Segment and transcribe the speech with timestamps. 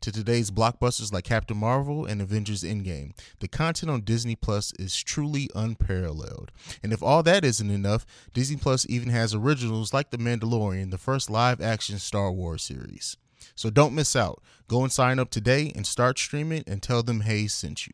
[0.00, 3.12] to today's blockbusters like Captain Marvel and Avengers Endgame.
[3.40, 6.50] The content on Disney Plus is truly unparalleled.
[6.82, 10.98] And if all that isn't enough, Disney Plus even has originals like The Mandalorian, the
[10.98, 13.16] first live action Star Wars series.
[13.54, 14.42] So don't miss out.
[14.68, 17.92] Go and sign up today and start streaming and tell them Haize sent you.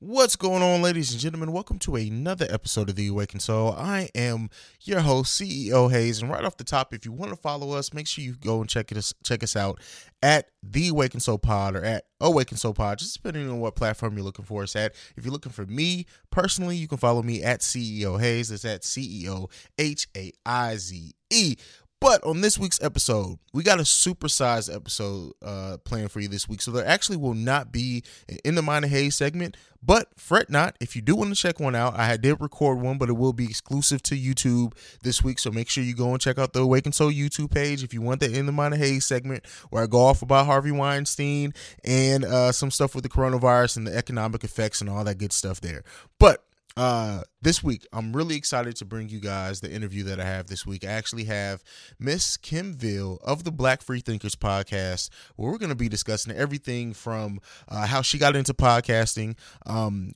[0.00, 1.52] What's going on, ladies and gentlemen?
[1.52, 3.72] Welcome to another episode of The Awakened Soul.
[3.72, 4.50] I am
[4.82, 7.94] your host, CEO Haize, and right off the top, if you want to follow us,
[7.94, 9.80] make sure you go and check us check us out
[10.20, 14.16] at The Awakened Soul Pod or at Awakened Soul Pod, just depending on what platform
[14.16, 14.94] you're looking for us at.
[15.16, 18.50] If you're looking for me personally, you can follow me at CEO Haize.
[18.50, 21.56] It's at CEO H A I Z E.
[22.04, 26.46] But on this week's episode, we got a supersized episode uh, planned for you this
[26.46, 26.60] week.
[26.60, 29.56] So there actually will not be an In the Mind of Haize segment.
[29.82, 32.98] But fret not, if you do want to check one out, I did record one,
[32.98, 35.38] but it will be exclusive to YouTube this week.
[35.38, 38.02] So make sure you go and check out the Awaken Soul YouTube page if you
[38.02, 41.54] want the In the Mind of Haize segment where I go off about Harvey Weinstein
[41.84, 45.32] and uh, some stuff with the coronavirus and the economic effects and all that good
[45.32, 45.84] stuff there.
[46.18, 46.44] But
[46.76, 50.48] uh this week i'm really excited to bring you guys the interview that i have
[50.48, 50.84] this week.
[50.84, 51.62] I actually have
[51.98, 56.34] miss kim veal of the black free thinkers podcast where we're going to be discussing
[56.34, 60.12] everything from uh, how she got into podcasting um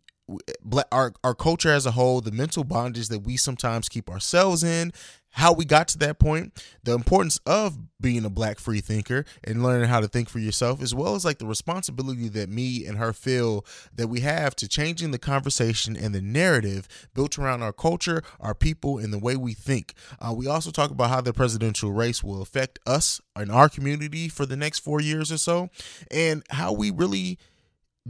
[0.92, 4.92] our, our culture as a whole the mental bondage that we sometimes keep ourselves in
[5.30, 9.62] how we got to that point, the importance of being a black free thinker and
[9.62, 12.98] learning how to think for yourself, as well as like the responsibility that me and
[12.98, 17.72] her feel that we have to changing the conversation and the narrative built around our
[17.72, 19.94] culture, our people, and the way we think.
[20.20, 24.28] Uh, we also talk about how the presidential race will affect us and our community
[24.28, 25.68] for the next four years or so,
[26.10, 27.38] and how we really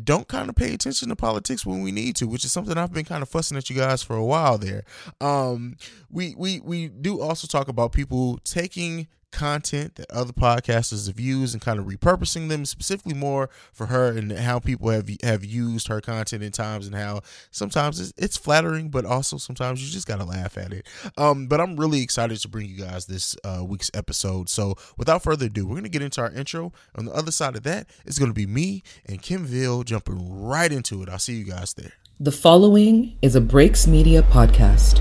[0.05, 2.93] don't kind of pay attention to politics when we need to, which is something I've
[2.93, 4.85] been kind of fussing at you guys for a while there.
[5.21, 5.77] Um,
[6.11, 11.55] we we we do also talk about people taking content that other podcasters have used
[11.55, 15.89] and kind of repurposing them specifically more for her and how people have have used
[15.89, 20.07] her content in times and how sometimes it's, it's flattering but also sometimes you just
[20.07, 20.87] gotta laugh at it.
[21.17, 24.49] Um but i'm really excited to bring you guys this uh, week's episode.
[24.49, 26.73] So without further ado we're gonna get into our intro.
[26.97, 30.73] On the other side of that it's gonna be me and kim veal jumping right
[30.73, 31.09] into it.
[31.09, 31.93] I'll see you guys there.
[32.21, 35.01] The following is a breaks media podcast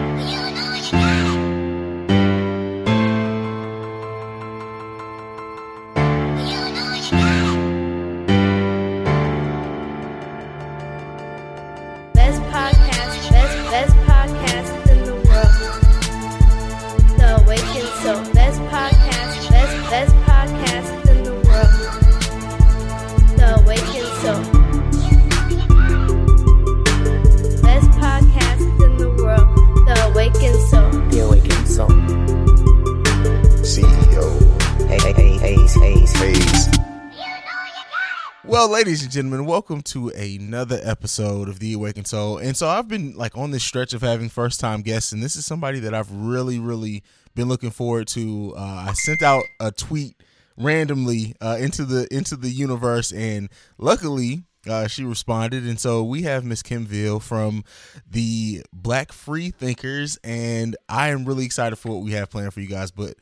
[39.51, 42.37] Welcome to another episode of The Awakened Soul.
[42.37, 45.35] And so I've been like on this stretch of having first time guests, and this
[45.35, 47.03] is somebody that I've really, really
[47.35, 48.53] been looking forward to.
[48.55, 50.15] Uh, I sent out a tweet
[50.55, 55.67] randomly uh, into the into the universe, and luckily uh, she responded.
[55.67, 57.65] And so we have Miss Kim Veal from
[58.09, 62.61] the Black Free Thinkers, and I am really excited for what we have planned for
[62.61, 62.91] you guys.
[62.91, 63.15] But,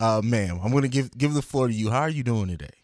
[0.00, 1.90] uh, ma'am, I'm going to give give the floor to you.
[1.90, 2.74] How are you doing today?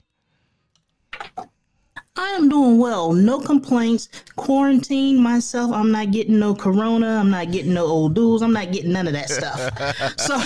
[2.17, 3.12] I am doing well.
[3.12, 4.09] No complaints.
[4.37, 5.73] Quarantine myself.
[5.73, 7.19] I'm not getting no corona.
[7.19, 8.43] I'm not getting no old dudes.
[8.43, 10.19] I'm not getting none of that stuff.
[10.19, 10.39] so,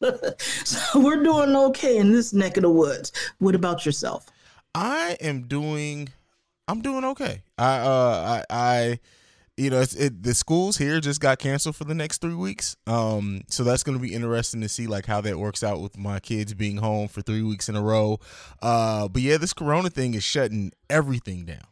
[0.64, 3.12] so we're doing okay in this neck of the woods.
[3.38, 4.26] What about yourself?
[4.74, 6.08] I am doing.
[6.66, 7.42] I'm doing okay.
[7.58, 9.00] I uh I I
[9.56, 12.76] you know, it's, it, the schools here just got canceled for the next three weeks.
[12.86, 15.98] Um, so that's going to be interesting to see like how that works out with
[15.98, 18.18] my kids being home for three weeks in a row.
[18.62, 21.64] Uh, but yeah, this Corona thing is shutting everything down.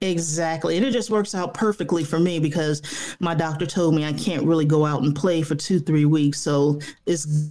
[0.00, 0.76] Exactly.
[0.76, 2.82] And it just works out perfectly for me because
[3.18, 6.40] my doctor told me I can't really go out and play for two, three weeks.
[6.40, 7.50] So it's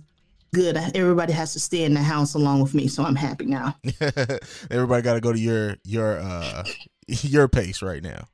[0.53, 0.77] good.
[0.95, 2.88] Everybody has to stay in the house along with me.
[2.88, 3.75] So I'm happy now.
[4.71, 6.63] Everybody got to go to your, your, uh,
[7.07, 8.27] your pace right now.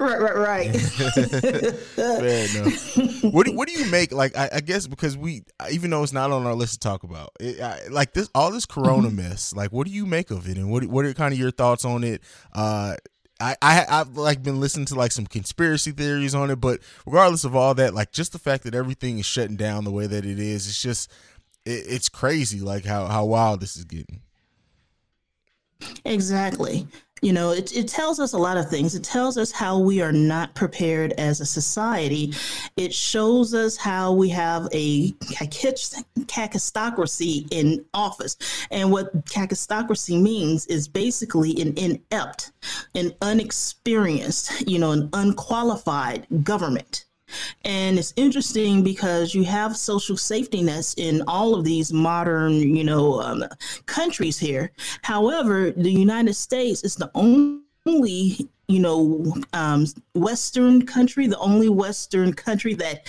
[0.00, 0.76] Right, right, right.
[0.76, 3.32] Fair enough.
[3.32, 4.36] What do, what do you make like?
[4.36, 7.30] I, I, guess because we, even though it's not on our list to talk about,
[7.38, 9.16] it, I, like this, all this Corona mm-hmm.
[9.16, 9.54] mess.
[9.54, 11.84] Like, what do you make of it, and what what are kind of your thoughts
[11.84, 12.22] on it?
[12.52, 12.96] Uh,
[13.40, 17.44] I, I I've like been listening to like some conspiracy theories on it, but regardless
[17.44, 20.24] of all that, like just the fact that everything is shutting down the way that
[20.24, 21.10] it is, it's just
[21.64, 22.60] it, it's crazy.
[22.60, 24.22] Like how how wild this is getting.
[26.04, 26.86] Exactly.
[27.24, 28.94] You know, it, it tells us a lot of things.
[28.94, 32.34] It tells us how we are not prepared as a society.
[32.76, 38.36] It shows us how we have a kakistocracy in office.
[38.70, 42.52] And what kakistocracy means is basically an inept,
[42.94, 47.06] an unexperienced, you know, an unqualified government.
[47.64, 52.84] And it's interesting because you have social safety nets in all of these modern, you
[52.84, 53.44] know, um,
[53.86, 54.72] countries here.
[55.02, 62.32] However, the United States is the only, you know, um, Western country, the only Western
[62.32, 63.06] country that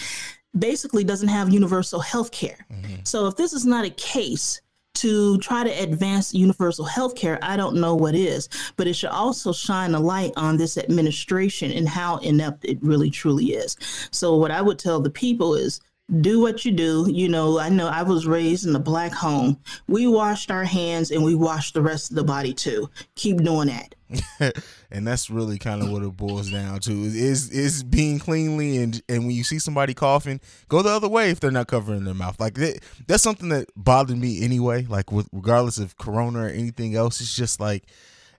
[0.58, 2.66] basically doesn't have universal health care.
[2.72, 2.96] Mm-hmm.
[3.04, 4.62] So if this is not a case
[4.96, 9.10] to try to advance universal health care, I don't know what is, but it should
[9.10, 13.78] also shine a light on this administration and how inept it really truly is.
[14.12, 15.82] So, what I would tell the people is
[16.22, 17.08] do what you do.
[17.10, 19.58] You know, I know I was raised in a black home.
[19.88, 22.90] We washed our hands and we washed the rest of the body too.
[23.16, 23.96] Keep doing that.
[24.92, 29.02] and that's really kind of what it boils down to is is being cleanly and
[29.10, 32.14] and when you see somebody coughing go the other way if they're not covering their
[32.14, 36.48] mouth like that, that's something that bothered me anyway like with regardless of corona or
[36.50, 37.86] anything else it's just like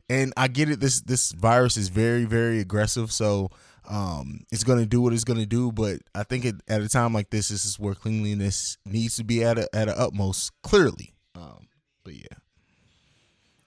[0.08, 3.50] and i get it this this virus is very very aggressive so
[3.88, 6.80] um it's going to do what it's going to do but i think it, at
[6.80, 9.98] a time like this this is where cleanliness needs to be at a at a
[9.98, 11.68] utmost clearly um
[12.04, 12.38] but yeah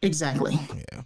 [0.01, 0.57] Exactly.
[0.73, 1.01] Yeah.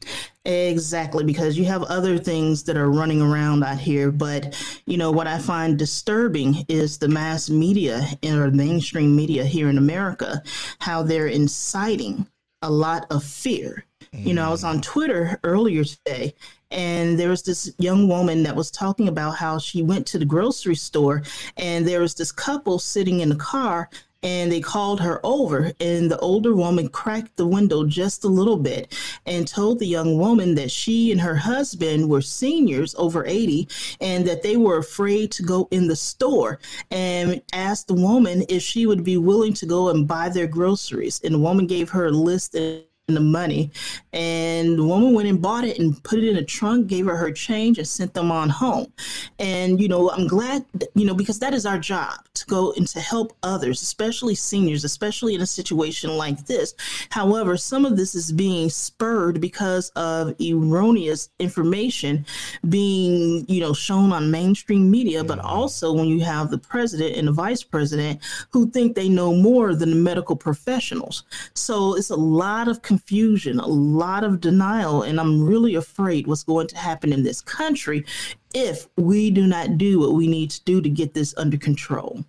[0.45, 4.12] Exactly, because you have other things that are running around out here.
[4.12, 4.56] But,
[4.86, 9.77] you know, what I find disturbing is the mass media or mainstream media here in
[9.77, 10.44] America,
[10.80, 12.27] how they're inciting
[12.62, 13.86] a lot of fear.
[14.13, 14.25] Mm.
[14.27, 16.36] You know, I was on Twitter earlier today
[16.73, 20.25] and there was this young woman that was talking about how she went to the
[20.25, 21.23] grocery store
[21.57, 23.89] and there was this couple sitting in the car
[24.23, 28.57] and they called her over and the older woman cracked the window just a little
[28.57, 33.67] bit and told the young woman that she and her husband were seniors over 80
[34.01, 36.59] and that they were afraid to go in the store
[36.89, 41.19] and asked the woman if she would be willing to go and buy their groceries.
[41.23, 43.69] And the woman gave her a list and the money.
[44.13, 47.17] And the woman went and bought it and put it in a trunk, gave her
[47.17, 48.94] her change, and sent them on home.
[49.39, 50.65] And, you know, I'm glad,
[50.95, 54.85] you know, because that is our job to go and to help others, especially seniors,
[54.85, 56.75] especially in a situation like this.
[57.09, 62.25] However, some of this is being spurred because of erroneous information
[62.69, 65.47] being, you know, shown on mainstream media, but mm-hmm.
[65.47, 68.21] also when you have the president and the vice president
[68.51, 71.23] who think they know more than the medical professionals.
[71.53, 76.43] So it's a lot of confusion, a lot of denial, and I'm really afraid what's
[76.43, 78.05] going to happen in this country
[78.53, 82.23] if we do not do what we need to do to get this under control.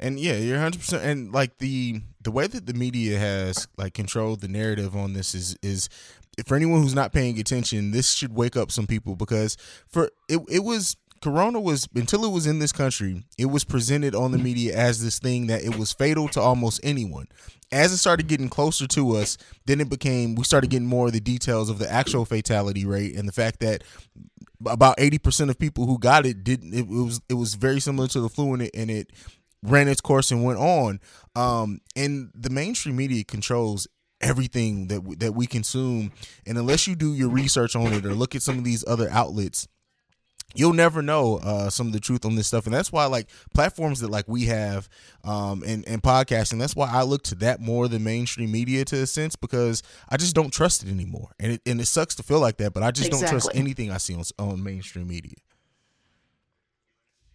[0.00, 4.40] And yeah, you're 100% and like the the way that the media has like controlled
[4.40, 5.88] the narrative on this is is
[6.44, 10.40] for anyone who's not paying attention, this should wake up some people because for it
[10.48, 14.38] it was Corona was until it was in this country, it was presented on the
[14.38, 17.26] media as this thing that it was fatal to almost anyone.
[17.70, 19.36] As it started getting closer to us,
[19.66, 23.16] then it became we started getting more of the details of the actual fatality rate
[23.16, 23.84] and the fact that
[24.66, 28.20] about 80% of people who got it didn't it, was it was very similar to
[28.20, 29.10] the flu and it, and it
[29.62, 31.00] ran its course and went on.
[31.36, 33.86] Um, and the mainstream media controls
[34.22, 36.12] everything that that we consume.
[36.46, 39.10] And unless you do your research on it or look at some of these other
[39.10, 39.68] outlets
[40.54, 42.66] you'll never know uh, some of the truth on this stuff.
[42.66, 44.88] And that's why like platforms that like we have
[45.24, 48.96] um, and, and podcasting that's why i look to that more than mainstream media to
[49.02, 51.30] a sense because i just don't trust it anymore.
[51.38, 53.26] And it, and it sucks to feel like that but i just exactly.
[53.26, 55.34] don't trust anything i see on, on mainstream media.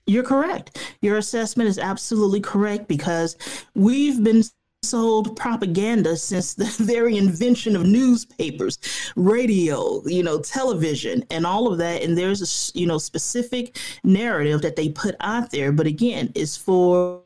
[0.07, 0.95] You're correct.
[1.01, 3.35] Your assessment is absolutely correct because
[3.73, 4.43] we've been
[4.89, 8.77] sold propaganda since the very invention of newspapers,
[9.15, 12.01] radio, you know, television, and all of that.
[12.03, 16.57] And there's a you know specific narrative that they put out there, but again, it's
[16.57, 17.23] for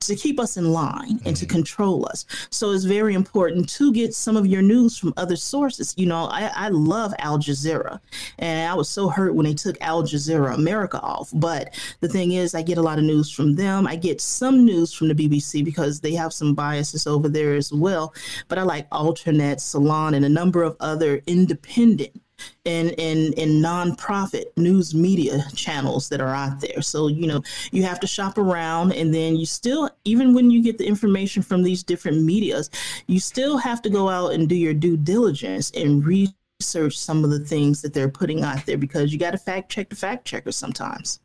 [0.00, 1.54] to keep us in line and to mm-hmm.
[1.54, 2.26] control us.
[2.50, 5.94] So it's very important to get some of your news from other sources.
[5.96, 8.00] You know, I, I love Al Jazeera,
[8.38, 11.30] and I was so hurt when they took Al Jazeera America off.
[11.34, 13.86] But the thing is, I get a lot of news from them.
[13.86, 17.72] I get some news from the BBC because they have some biases over there as
[17.72, 18.14] well.
[18.48, 22.20] But I like Alternet, Salon, and a number of other independent
[22.66, 26.82] and and and nonprofit news media channels that are out there.
[26.82, 30.62] So you know you have to shop around, and then you still, even when you
[30.62, 32.70] get the information from these different medias,
[33.06, 37.30] you still have to go out and do your due diligence and research some of
[37.30, 40.24] the things that they're putting out there because you got to fact check the fact
[40.24, 41.20] checkers sometimes.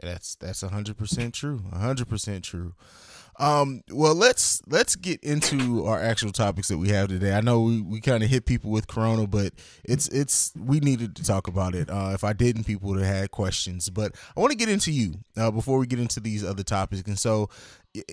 [0.00, 1.62] That's that's hundred percent true.
[1.72, 2.74] hundred percent true.
[3.38, 7.32] Um, well, let's let's get into our actual topics that we have today.
[7.32, 9.52] I know we, we kind of hit people with Corona, but
[9.84, 11.88] it's it's we needed to talk about it.
[11.90, 13.88] Uh, if I didn't, people would have had questions.
[13.88, 17.02] But I want to get into you uh, before we get into these other topics.
[17.06, 17.48] And so,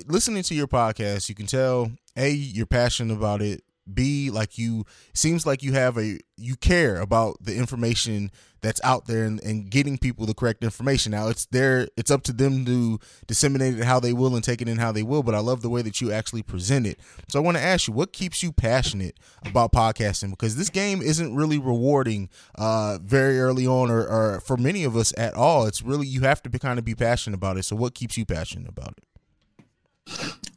[0.07, 3.63] listening to your podcast, you can tell a you're passionate about it.
[3.93, 8.31] B like you seems like you have a you care about the information
[8.62, 11.12] that's out there and, and getting people the correct information.
[11.12, 14.62] Now it's there it's up to them to disseminate it how they will and take
[14.62, 17.00] it in how they will, but I love the way that you actually present it.
[17.27, 20.31] So I want to ask you, what keeps you passionate about podcasting?
[20.31, 24.96] Because this game isn't really rewarding uh very early on or, or for many of
[24.96, 25.65] us at all.
[25.65, 27.63] It's really you have to be kind of be passionate about it.
[27.63, 29.03] So what keeps you passionate about it?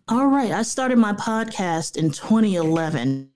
[0.08, 0.50] All right.
[0.50, 3.30] I started my podcast in 2011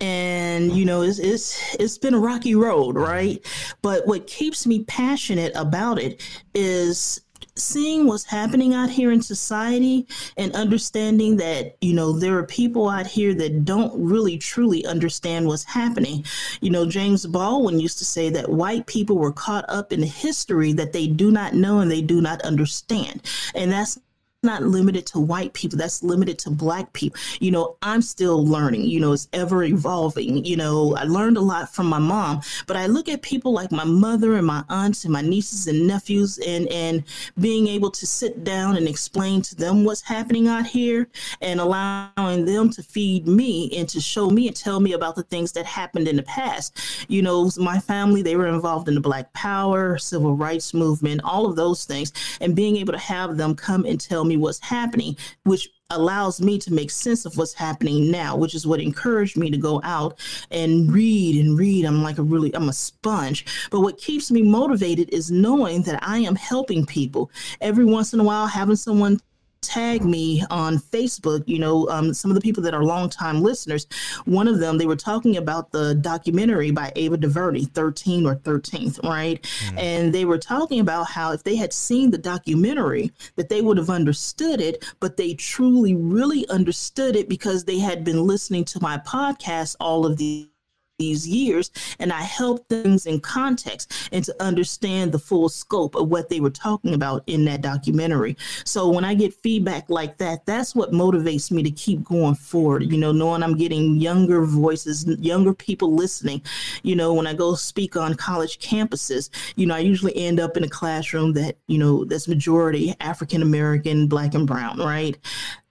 [0.00, 3.46] and you know it's, it's it's been a rocky road right
[3.80, 6.20] but what keeps me passionate about it
[6.52, 7.20] is
[7.54, 10.06] seeing what's happening out here in society
[10.36, 15.46] and understanding that you know there are people out here that don't really truly understand
[15.46, 16.24] what's happening
[16.60, 20.72] you know james baldwin used to say that white people were caught up in history
[20.72, 23.22] that they do not know and they do not understand
[23.54, 24.00] and that's
[24.44, 27.18] not limited to white people that's limited to black people.
[27.40, 30.94] You know i'm still learning you know it's ever evolving you know.
[30.96, 34.34] I learned a lot from my mom but i look at people like my mother
[34.36, 37.04] and my aunts and my nieces and nephews and and
[37.40, 41.08] being able to sit down and explain to them what's happening out here
[41.40, 45.22] and allowing them to feed me and to show me and tell me about the
[45.24, 46.78] things that happened in the past.
[47.08, 51.46] You know my family they were involved in the black power civil rights movement all
[51.46, 54.60] of those things and being able to have them come and tell me me what's
[54.60, 59.36] happening, which allows me to make sense of what's happening now, which is what encouraged
[59.36, 60.18] me to go out
[60.50, 61.84] and read and read.
[61.84, 63.46] I'm like a really, I'm a sponge.
[63.70, 67.30] But what keeps me motivated is knowing that I am helping people.
[67.60, 69.20] Every once in a while, having someone
[69.64, 73.86] tag me on Facebook, you know, um, some of the people that are longtime listeners,
[74.24, 79.02] one of them, they were talking about the documentary by Ava DuVernay, 13 or 13th,
[79.02, 79.42] right?
[79.42, 79.78] Mm.
[79.78, 83.78] And they were talking about how if they had seen the documentary, that they would
[83.78, 88.80] have understood it, but they truly, really understood it because they had been listening to
[88.80, 90.48] my podcast all of the
[90.98, 96.08] these years and I helped things in context and to understand the full scope of
[96.08, 98.36] what they were talking about in that documentary.
[98.64, 102.84] So when I get feedback like that, that's what motivates me to keep going forward,
[102.84, 106.42] you know, knowing I'm getting younger voices, younger people listening.
[106.82, 110.56] You know, when I go speak on college campuses, you know, I usually end up
[110.56, 115.18] in a classroom that, you know, that's majority African American, black and brown, right?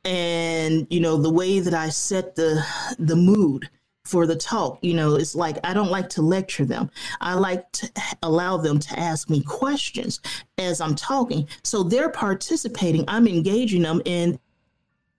[0.04, 2.62] And, you know, the way that I set the
[3.00, 3.70] the mood
[4.06, 4.80] for the talk.
[4.82, 6.90] You know, it's like I don't like to lecture them.
[7.22, 7.92] I like to
[8.22, 10.20] allow them to ask me questions
[10.58, 11.48] as I'm talking.
[11.64, 13.06] So they're participating.
[13.08, 14.40] I'm engaging them in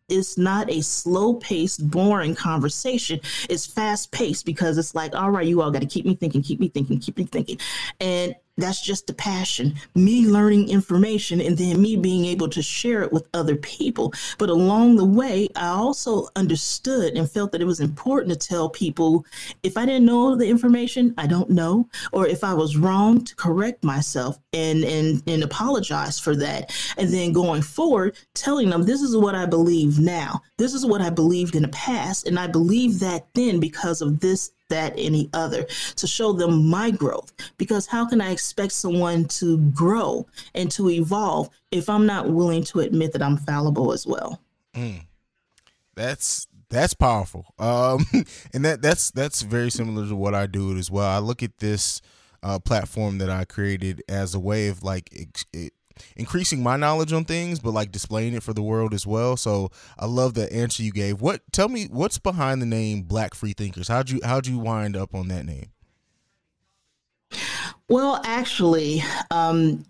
[0.09, 3.21] it's not a slow paced, boring conversation.
[3.49, 6.43] It's fast paced because it's like, all right, you all got to keep me thinking,
[6.43, 7.59] keep me thinking, keep me thinking.
[8.01, 9.75] And that's just the passion.
[9.95, 14.13] Me learning information and then me being able to share it with other people.
[14.39, 18.69] But along the way i also understood and felt that it was important to tell
[18.69, 19.25] people
[19.63, 21.89] if i didn't know the information i don't know.
[22.13, 26.73] Or if i was wrong to correct myself and and and apologize for that.
[26.97, 30.41] And then going forward telling them this is what i believe now.
[30.59, 34.21] This is what i believed in the past and i believe that then because of
[34.21, 35.67] this that any other
[35.97, 37.33] to show them my growth.
[37.59, 42.65] Because how can i expect someone to grow and to evolve if i'm not willing
[42.65, 44.41] to admit that i'm fallible as well?
[44.75, 45.07] Mm.
[45.95, 47.47] that's that's powerful.
[47.59, 48.05] Um
[48.55, 51.09] and that that's that's very similar to what i do as well.
[51.09, 52.01] I look at this
[52.43, 55.73] uh, platform that i created as a way of like it,
[56.17, 59.37] increasing my knowledge on things, but like displaying it for the world as well.
[59.37, 61.21] So I love the answer you gave.
[61.21, 63.89] What tell me what's behind the name Black Free Thinkers?
[63.89, 65.71] How'd you how'd you wind up on that name?
[67.89, 69.85] Well, actually, um,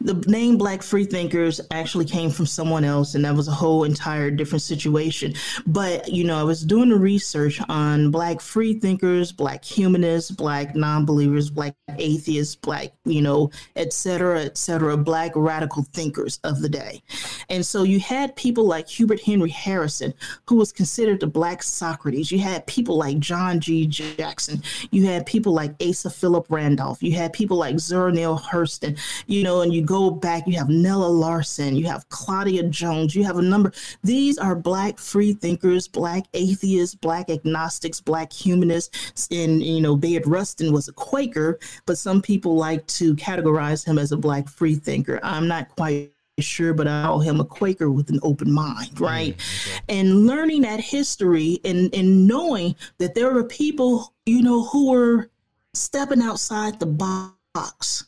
[0.00, 4.30] the name Black Freethinkers actually came from someone else, and that was a whole entire
[4.30, 5.34] different situation.
[5.66, 11.04] But, you know, I was doing the research on Black freethinkers, Black humanists, Black non
[11.04, 16.68] believers, Black atheists, Black, you know, et cetera, et cetera, Black radical thinkers of the
[16.68, 17.02] day.
[17.48, 20.14] And so you had people like Hubert Henry Harrison,
[20.46, 22.30] who was considered the Black Socrates.
[22.30, 23.84] You had people like John G.
[23.84, 24.62] Jackson.
[24.92, 27.02] You had people like Asa Philip Randolph.
[27.02, 30.68] You had people like Zora Neale Hurston, you know, and you go back, you have
[30.68, 33.72] Nella Larsen, you have Claudia Jones, you have a number.
[34.04, 39.26] These are Black free thinkers, Black atheists, Black agnostics, Black humanists.
[39.30, 43.98] And, you know, Bayard Rustin was a Quaker, but some people like to categorize him
[43.98, 45.20] as a Black free thinker.
[45.22, 49.38] I'm not quite sure, but I call him a Quaker with an open mind, right?
[49.38, 49.80] Mm, okay.
[49.88, 55.30] And learning that history and, and knowing that there were people, you know, who were
[55.72, 58.04] stepping outside the box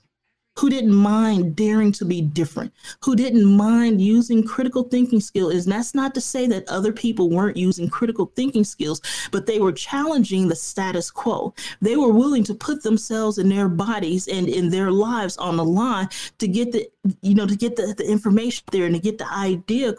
[0.60, 2.70] who didn't mind daring to be different,
[3.02, 5.64] who didn't mind using critical thinking skills.
[5.64, 9.00] And that's not to say that other people weren't using critical thinking skills,
[9.32, 11.54] but they were challenging the status quo.
[11.80, 15.64] They were willing to put themselves and their bodies and in their lives on the
[15.64, 16.86] line to get the,
[17.22, 19.94] you know, to get the, the information there and to get the idea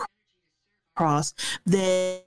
[0.96, 1.34] across
[1.66, 2.24] that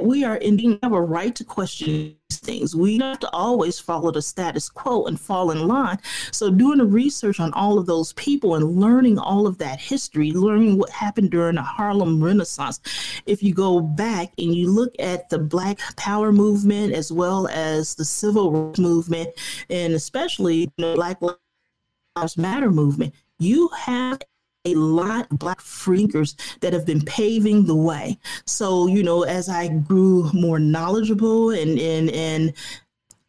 [0.00, 2.74] we are indeed have a right to question things.
[2.76, 5.98] We have to always follow the status quo and fall in line.
[6.30, 10.32] So, doing the research on all of those people and learning all of that history,
[10.32, 12.80] learning what happened during the Harlem Renaissance.
[13.26, 17.94] If you go back and you look at the Black Power movement as well as
[17.94, 19.30] the Civil Rights movement,
[19.70, 21.18] and especially the Black
[22.16, 24.20] Lives Matter movement, you have
[24.64, 28.18] a lot of black freakers that have been paving the way.
[28.46, 32.54] So, you know, as I grew more knowledgeable and and and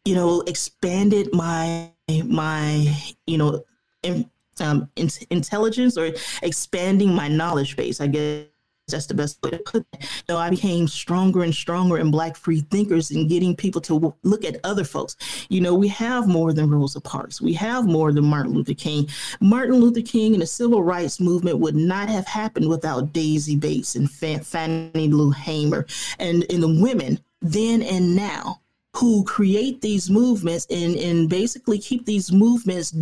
[0.05, 1.91] you know, expanded my
[2.25, 3.63] my, you know,
[4.03, 6.11] in, um, in, intelligence or
[6.43, 8.45] expanding my knowledge base, I guess
[8.87, 10.05] that's the best way to put it.
[10.29, 14.45] So I became stronger and stronger in Black free thinkers and getting people to look
[14.45, 15.15] at other folks.
[15.49, 17.41] You know, we have more than Rosa Parks.
[17.41, 19.09] We have more than Martin Luther King.
[19.39, 23.95] Martin Luther King and the civil rights movement would not have happened without Daisy Bates
[23.95, 25.85] and Fannie Lou Hamer
[26.19, 28.61] and, and the women then and now
[28.95, 32.93] who create these movements and, and basically keep these movements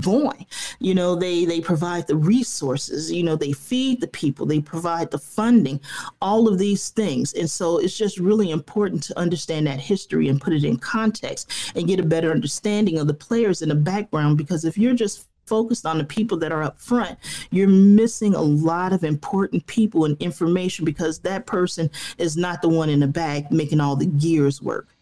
[0.00, 0.44] going
[0.80, 5.10] you know they they provide the resources you know they feed the people they provide
[5.12, 5.80] the funding
[6.20, 10.40] all of these things and so it's just really important to understand that history and
[10.40, 14.36] put it in context and get a better understanding of the players in the background
[14.36, 17.16] because if you're just focused on the people that are up front,
[17.52, 22.68] you're missing a lot of important people and information because that person is not the
[22.68, 24.95] one in the back making all the gears work.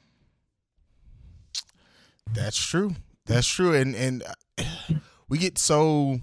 [2.35, 2.95] That's true.
[3.27, 3.75] That's true.
[3.75, 4.23] And and
[5.29, 6.21] we get so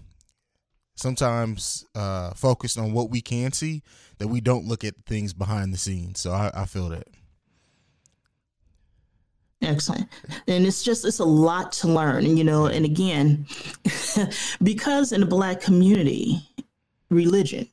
[0.96, 3.82] sometimes uh, focused on what we can see
[4.20, 6.20] that we don't look at things behind the scenes.
[6.20, 7.08] So I, I feel that.
[9.64, 10.08] Excellent.
[10.48, 12.38] And it's just, it's a lot to learn.
[12.38, 13.46] You know, and again,
[14.64, 16.40] because in the Black community,
[17.10, 17.68] religion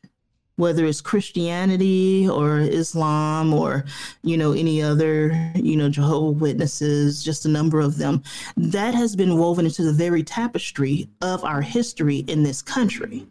[0.59, 3.85] whether it's Christianity or Islam or,
[4.23, 8.25] you know, any other, you know, Jehovah Witnesses, just a number of them,
[8.57, 13.25] that has been woven into the very tapestry of our history in this country.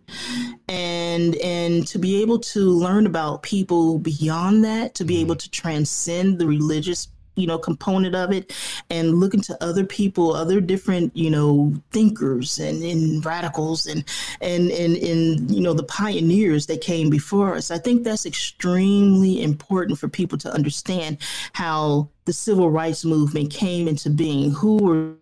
[0.69, 5.21] And and to be able to learn about people beyond that, to be mm-hmm.
[5.21, 8.53] able to transcend the religious you know component of it
[8.89, 14.03] and looking to other people other different you know thinkers and, and radicals and
[14.41, 17.71] and and and you know the pioneers that came before us.
[17.71, 21.17] I think that's extremely important for people to understand
[21.53, 25.13] how the civil rights movement came into being who were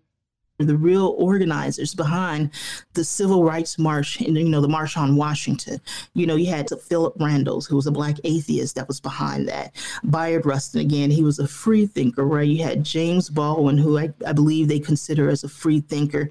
[0.57, 2.49] the real organizers behind
[2.93, 5.81] the civil rights march and you know the march on washington.
[6.13, 9.75] You know you had philip randolph who was a black atheist that was behind that
[10.09, 12.47] bayard rustin again he was a free thinker right?
[12.47, 16.29] You had james baldwin who i, I believe they consider as a free thinker.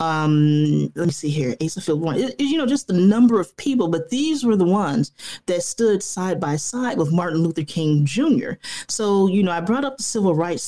[0.00, 3.88] Um let me see here asa philip it, you know just the number of people
[3.88, 5.12] but these were the ones
[5.46, 8.52] that stood side by side with martin luther king jr
[8.88, 10.62] so you know i brought up the civil rights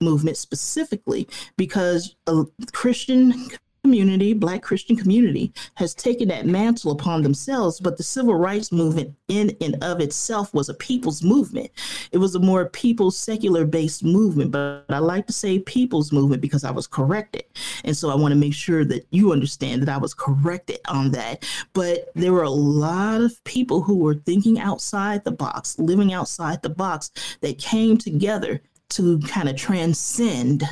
[0.00, 3.48] movement specifically because a Christian
[3.86, 7.78] community, Black Christian community, has taken that mantle upon themselves.
[7.78, 11.70] But the civil rights movement, in and of itself, was a people's movement.
[12.10, 14.50] It was a more people secular based movement.
[14.50, 17.44] But I like to say people's movement because I was corrected.
[17.84, 21.12] And so I want to make sure that you understand that I was corrected on
[21.12, 21.48] that.
[21.72, 26.60] But there were a lot of people who were thinking outside the box, living outside
[26.62, 30.62] the box, that came together to kind of transcend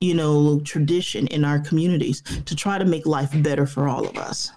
[0.00, 4.16] you know tradition in our communities to try to make life better for all of
[4.16, 4.50] us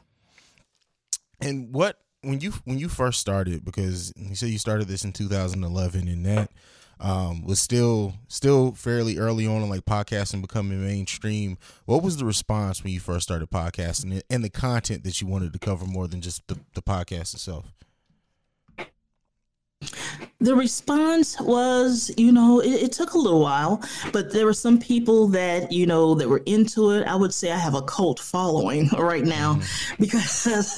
[1.41, 5.13] And what when you when you first started because you said you started this in
[5.13, 6.51] 2011 and that
[6.99, 11.57] um, was still still fairly early on in like podcasting becoming mainstream.
[11.85, 15.53] What was the response when you first started podcasting and the content that you wanted
[15.53, 17.73] to cover more than just the, the podcast itself?
[20.39, 24.79] The response was, you know, it, it, took a little while, but there were some
[24.79, 27.07] people that, you know, that were into it.
[27.07, 29.97] I would say I have a cult following right now mm.
[29.99, 30.77] because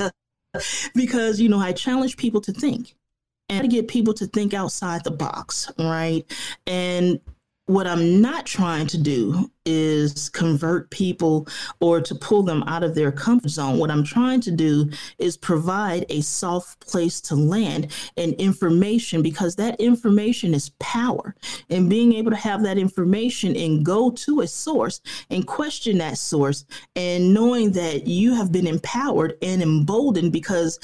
[0.96, 2.96] because you know I challenge people to think
[3.50, 6.24] and to get people to think outside the box, right?
[6.66, 7.20] And
[7.68, 11.46] what I'm not trying to do is convert people
[11.82, 13.78] or to pull them out of their comfort zone.
[13.78, 19.58] What I'm trying to do is provide a soft place to land and information because
[19.58, 21.36] that information is power.
[21.70, 26.18] And being able to have that information and go to a source and question that
[26.18, 30.80] source and knowing that you have been empowered and emboldened because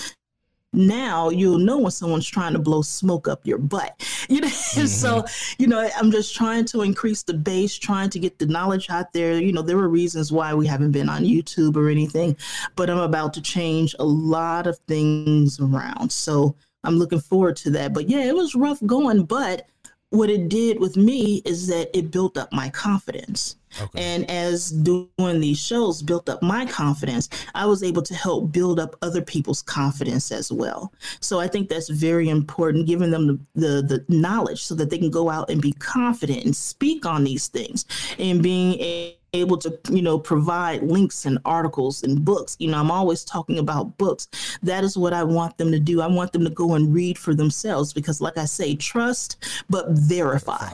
[0.74, 4.02] now you'll know when someone's trying to blow smoke up your butt.
[4.30, 4.86] You know, mm-hmm.
[4.86, 5.26] so
[5.58, 9.12] you know, I'm just trying to increase the base, trying to get the knowledge out
[9.12, 9.38] there.
[9.38, 12.38] You know, there were reasons why we haven't been on YouTube or anything,
[12.78, 16.10] but I'm about to change a lot of things around.
[16.10, 16.56] So
[16.86, 17.94] I'm looking forward to that.
[17.94, 19.68] But yeah, it was rough going, but
[20.10, 23.58] what it did with me is that it built up my confidence.
[23.82, 24.02] Okay.
[24.02, 28.80] And as doing these shows built up my confidence, I was able to help build
[28.80, 30.94] up other people's confidence as well.
[31.20, 34.98] So I think that's very important, giving them the, the, the knowledge so that they
[34.98, 37.86] can go out and be confident and speak on these things.
[38.20, 42.56] And being a able to you know provide links and articles and books.
[42.60, 44.28] You know i'm always talking about books.
[44.62, 46.02] That is what i want them to do.
[46.02, 49.90] I want them to go and read for themselves because like i say trust but
[49.90, 50.72] verify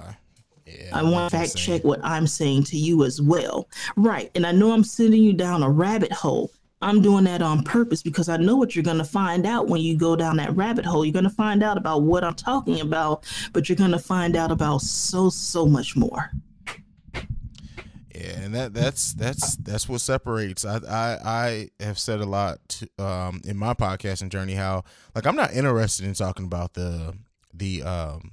[0.70, 3.70] yeah, I want to fact check what I'm saying to you as well.
[3.96, 4.32] Right.
[4.36, 6.52] And I know I'm sending you down a rabbit hole.
[6.82, 9.82] I'm doing that on purpose because I know what you're going to find out when
[9.82, 11.04] you go down that rabbit hole.
[11.04, 14.36] You're going to find out about what I'm talking about, but you're going to find
[14.38, 16.32] out about so, so much more.
[18.16, 20.66] Yeah, and that that's that's that's what separates.
[20.66, 24.84] I I, I have said a lot to, um, in my podcasting journey how
[25.16, 27.16] like I'm not interested in talking about the
[27.54, 28.32] the um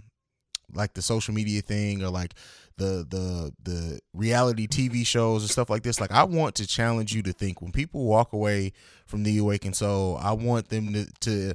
[0.74, 2.34] like the social media thing or like
[2.76, 6.00] the the the reality TV shows and stuff like this.
[6.00, 8.72] Like I want to challenge you to think when people walk away
[9.06, 11.54] from the awakened soul, I want them to to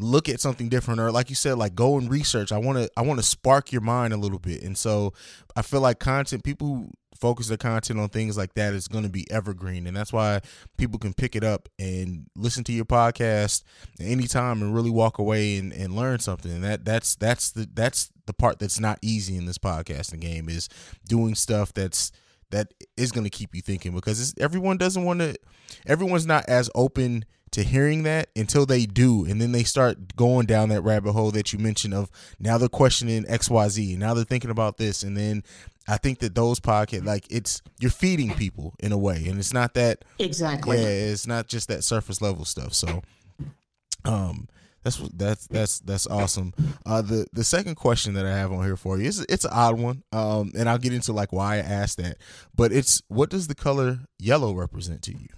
[0.00, 2.90] look at something different or like you said like go and research i want to
[2.96, 5.12] i want to spark your mind a little bit and so
[5.54, 9.10] i feel like content people focus their content on things like that is going to
[9.10, 10.40] be evergreen and that's why
[10.76, 13.62] people can pick it up and listen to your podcast
[14.00, 16.50] anytime and really walk away and, and learn something.
[16.50, 20.48] And that that's that's the that's the part that's not easy in this podcasting game
[20.48, 20.68] is
[21.08, 22.12] doing stuff that's
[22.50, 25.34] that is going to keep you thinking because everyone doesn't want to
[25.86, 30.44] everyone's not as open to hearing that until they do and then they start going
[30.46, 34.50] down that rabbit hole that you mentioned of now they're questioning xyz now they're thinking
[34.50, 35.42] about this and then
[35.88, 39.52] i think that those podcasts like it's you're feeding people in a way and it's
[39.52, 43.02] not that exactly yeah it's not just that surface level stuff so
[44.04, 44.48] um
[44.84, 46.52] that's that's that's that's awesome.
[46.84, 49.50] Uh, the the second question that I have on here for you is it's an
[49.52, 52.18] odd one, um, and I'll get into like why I asked that.
[52.54, 55.28] But it's what does the color yellow represent to you?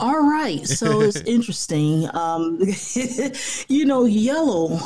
[0.00, 2.08] All right, so it's interesting.
[2.16, 2.58] Um,
[3.68, 4.80] you know, yellow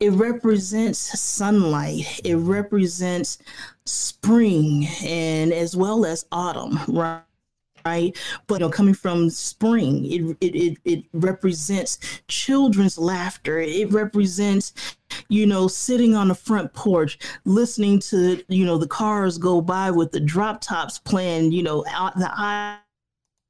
[0.00, 2.20] it represents sunlight.
[2.24, 3.38] It represents
[3.84, 7.22] spring and as well as autumn, right?
[7.84, 8.16] right?
[8.46, 13.58] But you know, coming from spring, it, it it it represents children's laughter.
[13.60, 14.72] It represents,
[15.28, 19.90] you know, sitting on the front porch, listening to you know the cars go by
[19.90, 22.78] with the drop tops playing, you know, out the eye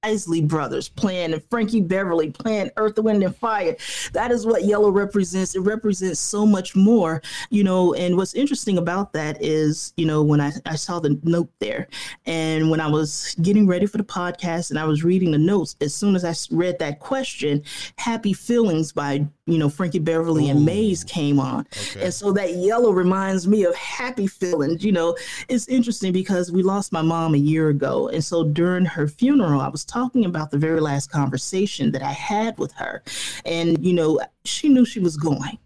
[0.03, 3.77] Isley Brothers playing and Frankie Beverly playing Earth, Wind, and Fire.
[4.13, 5.55] That is what yellow represents.
[5.55, 7.95] It represents so much more, you know.
[7.95, 11.89] And what's interesting about that is, you know, when I, I saw the note there
[12.27, 15.77] and when I was getting ready for the podcast and I was reading the notes,
[15.81, 17.63] as soon as I read that question,
[17.97, 20.53] Happy Feelings by, you know, Frankie Beverly Ooh.
[20.53, 21.67] and Maze came on.
[21.91, 22.05] Okay.
[22.05, 24.85] And so that yellow reminds me of happy feelings.
[24.85, 25.17] You know,
[25.49, 28.09] it's interesting because we lost my mom a year ago.
[28.09, 32.13] And so during her funeral, I was talking about the very last conversation that I
[32.13, 33.03] had with her.
[33.45, 35.59] And, you know, she knew she was going.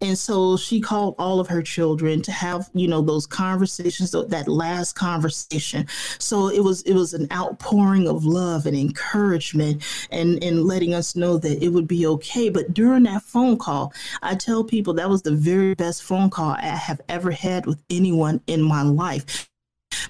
[0.00, 4.48] And so she called all of her children to have, you know, those conversations, that
[4.48, 5.86] last conversation.
[6.18, 11.16] So it was it was an outpouring of love and encouragement and, and letting us
[11.16, 12.50] know that it would be okay.
[12.50, 16.50] But during that phone call, I tell people that was the very best phone call
[16.50, 19.48] I have ever had with anyone in my life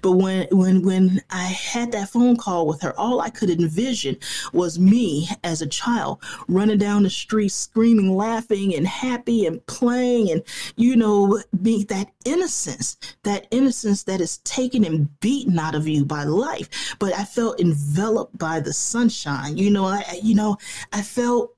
[0.03, 4.17] But when when when I had that phone call with her, all I could envision
[4.53, 10.31] was me as a child running down the street, screaming, laughing, and happy and playing,
[10.31, 10.43] and
[10.77, 16.05] you know, being that innocence, that innocence that is taken and beaten out of you
[16.05, 16.97] by life.
[16.99, 19.57] But I felt enveloped by the sunshine.
[19.57, 20.57] You know, I you know,
[20.93, 21.54] I felt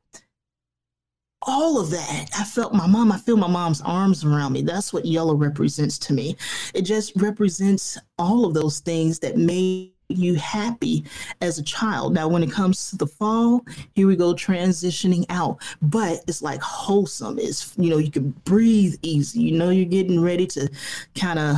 [1.47, 2.29] all of that.
[2.37, 4.63] I felt my mom, I feel my mom's arms around me.
[4.63, 6.37] That's what yellow represents to me.
[6.75, 11.05] It just represents all of those things that made you happy
[11.41, 12.15] as a child.
[12.15, 16.61] Now, when it comes to the fall, here we go transitioning out, but it's like
[16.61, 17.39] wholesome.
[17.39, 19.41] It's, you know, you can breathe easy.
[19.41, 20.69] You know, you're getting ready to
[21.15, 21.57] kind of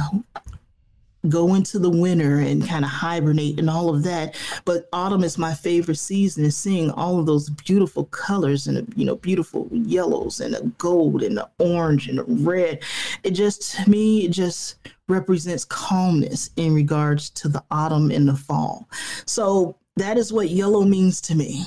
[1.29, 4.37] go into the winter and kind of hibernate and all of that.
[4.65, 9.05] But autumn is my favorite season and seeing all of those beautiful colors and you
[9.05, 12.83] know beautiful yellows and the gold and the orange and the red.
[13.23, 14.77] It just to me it just
[15.09, 18.89] represents calmness in regards to the autumn and the fall.
[19.25, 21.65] So that is what yellow means to me.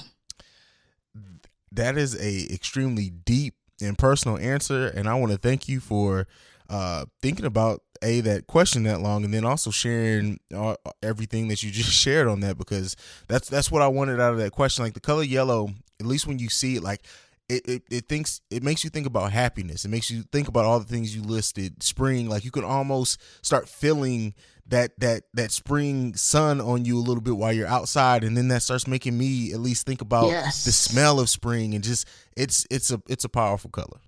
[1.72, 6.28] That is a extremely deep and personal answer and I want to thank you for
[6.70, 11.62] uh, thinking about a that question that long and then also sharing uh, everything that
[11.64, 12.96] you just shared on that because
[13.28, 14.84] that's that's what I wanted out of that question.
[14.84, 17.02] Like the color yellow at least when you see it like
[17.50, 19.84] it, it, it thinks it makes you think about happiness.
[19.86, 21.84] It makes you think about all the things you listed.
[21.84, 24.34] Spring like you can almost start feeling
[24.68, 28.48] that that that spring sun on you a little bit while you're outside and then
[28.48, 30.64] that starts making me at least think about Yes.
[30.64, 34.00] the smell of spring and just it's it's a it's a powerful color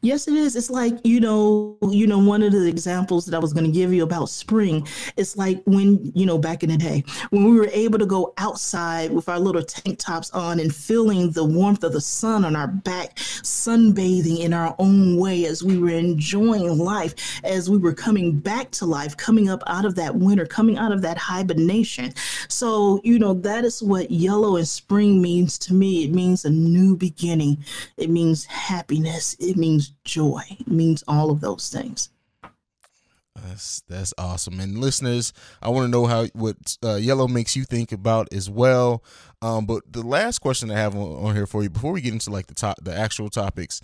[0.00, 0.56] Yes, it is.
[0.56, 3.72] It's like, you know, you know, one of the examples that I was going to
[3.72, 7.58] give you about spring, it's like when, you know, back in the day, when we
[7.58, 11.84] were able to go outside with our little tank tops on and feeling the warmth
[11.84, 16.78] of the sun on our back, sunbathing in our own way as we were enjoying
[16.78, 20.78] life, as we were coming back to life, coming up out of that winter, coming
[20.78, 22.12] out of that hibernation.
[22.48, 26.04] So, you know, that is what yellow and spring means to me.
[26.04, 27.64] It means a new beginning.
[27.96, 29.34] It means happiness.
[29.40, 29.73] It means
[30.04, 30.42] joy.
[30.50, 32.10] It means all of those things.
[33.42, 34.60] That's that's awesome.
[34.60, 38.48] And listeners, I want to know how what uh, yellow makes you think about as
[38.48, 39.02] well.
[39.42, 42.12] Um, but the last question I have on, on here for you before we get
[42.12, 43.80] into like the top the actual topics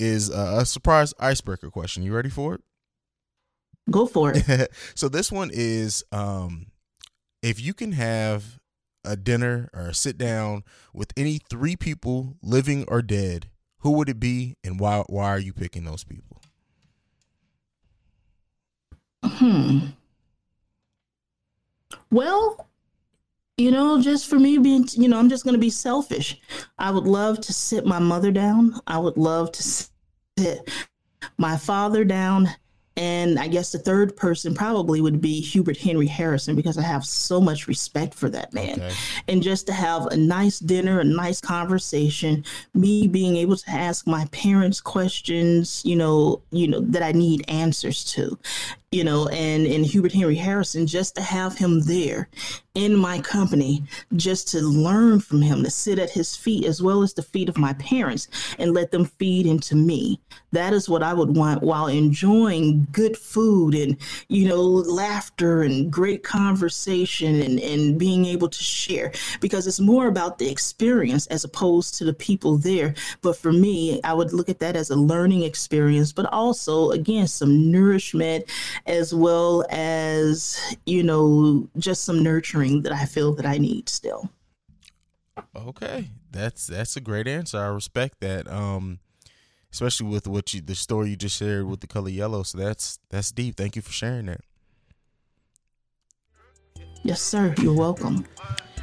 [0.00, 2.02] is uh, a surprise icebreaker question.
[2.02, 2.62] You ready for it?
[3.90, 4.70] Go for it.
[4.94, 6.66] so this one is um,
[7.42, 8.58] if you can have
[9.04, 13.50] a dinner or a sit down with any three people, living or dead,
[13.84, 15.04] who would it be, and why?
[15.08, 16.40] Why are you picking those people?
[19.22, 19.78] Hmm.
[22.10, 22.66] Well,
[23.58, 26.40] you know, just for me being, you know, I'm just going to be selfish.
[26.78, 28.80] I would love to sit my mother down.
[28.86, 30.70] I would love to sit
[31.36, 32.48] my father down.
[32.96, 37.04] And I guess the third person probably would be Hubert Henry Harrison because I have
[37.04, 38.80] so much respect for that man.
[38.80, 38.92] Okay.
[39.26, 44.06] And just to have a nice dinner, a nice conversation, me being able to ask
[44.06, 48.38] my parents questions, you know, you know, that I need answers to
[48.94, 52.28] you know, and and Hubert Henry Harrison, just to have him there
[52.76, 53.82] in my company,
[54.14, 57.48] just to learn from him, to sit at his feet as well as the feet
[57.48, 60.20] of my parents, and let them feed into me.
[60.52, 63.96] That is what I would want while enjoying good food and
[64.28, 70.06] you know laughter and great conversation and and being able to share because it's more
[70.06, 72.94] about the experience as opposed to the people there.
[73.22, 77.26] But for me, I would look at that as a learning experience, but also again
[77.26, 78.44] some nourishment
[78.86, 84.30] as well as you know just some nurturing that I feel that I need still.
[85.56, 87.58] Okay, that's that's a great answer.
[87.58, 88.50] I respect that.
[88.50, 89.00] Um,
[89.72, 92.42] especially with what you the story you just shared with the color yellow.
[92.42, 93.56] So that's that's deep.
[93.56, 94.40] Thank you for sharing that.
[97.02, 97.54] Yes, sir.
[97.58, 98.24] You're welcome.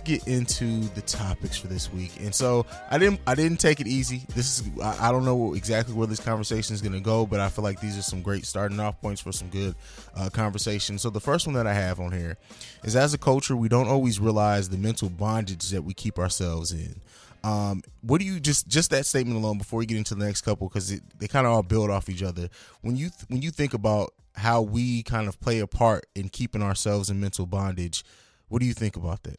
[0.00, 2.10] get into the topics for this week.
[2.18, 4.22] And so I didn't I didn't take it easy.
[4.34, 7.48] This is I, don't know exactly where this conversation is going to go, but I
[7.48, 9.76] feel like these are some great starting off points for some good
[10.16, 10.98] uh, conversation.
[10.98, 12.36] So the first one that I have on here
[12.82, 16.72] is as a culture, we don't always realize the mental bondage that we keep ourselves
[16.72, 17.00] in.
[17.44, 20.40] Um, what do you just just that statement alone before we get into the next
[20.40, 22.48] couple because they kind of all build off each other.
[22.80, 26.60] When you when you think about how we kind of play a part in keeping
[26.60, 28.04] ourselves in mental bondage,
[28.48, 29.38] what do you think about that?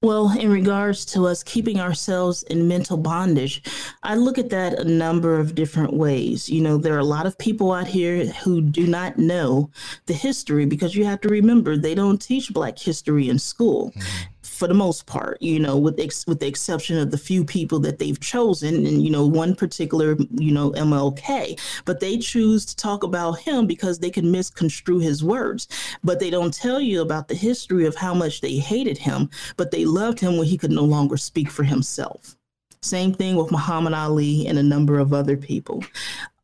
[0.00, 3.62] Well, in regards to us keeping ourselves in mental bondage,
[4.04, 6.48] I look at that a number of different ways.
[6.48, 9.70] You know, there are a lot of people out here who do not know
[10.06, 13.90] the history because you have to remember they don't teach Black history in school.
[13.90, 17.44] Mm-hmm for the most part, you know, with ex- with the exception of the few
[17.44, 22.64] people that they've chosen, and you know, one particular, you know, MLK, but they choose
[22.64, 25.68] to talk about him because they can misconstrue his words,
[26.02, 29.70] but they don't tell you about the history of how much they hated him, but
[29.70, 32.37] they loved him when he could no longer speak for himself.
[32.80, 35.84] Same thing with Muhammad Ali and a number of other people.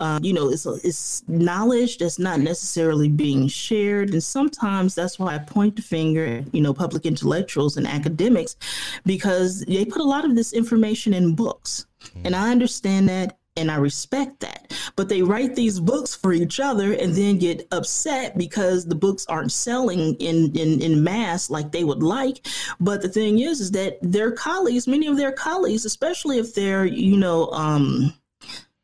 [0.00, 4.10] Um, you know, it's, it's knowledge that's not necessarily being shared.
[4.10, 8.56] And sometimes that's why I point the finger at, you know, public intellectuals and academics,
[9.06, 11.86] because they put a lot of this information in books.
[12.24, 14.72] And I understand that and I respect that.
[14.96, 19.26] But they write these books for each other and then get upset because the books
[19.26, 22.46] aren't selling in, in, in mass like they would like.
[22.80, 26.84] But the thing is, is that their colleagues, many of their colleagues, especially if they're,
[26.84, 28.14] you know, um,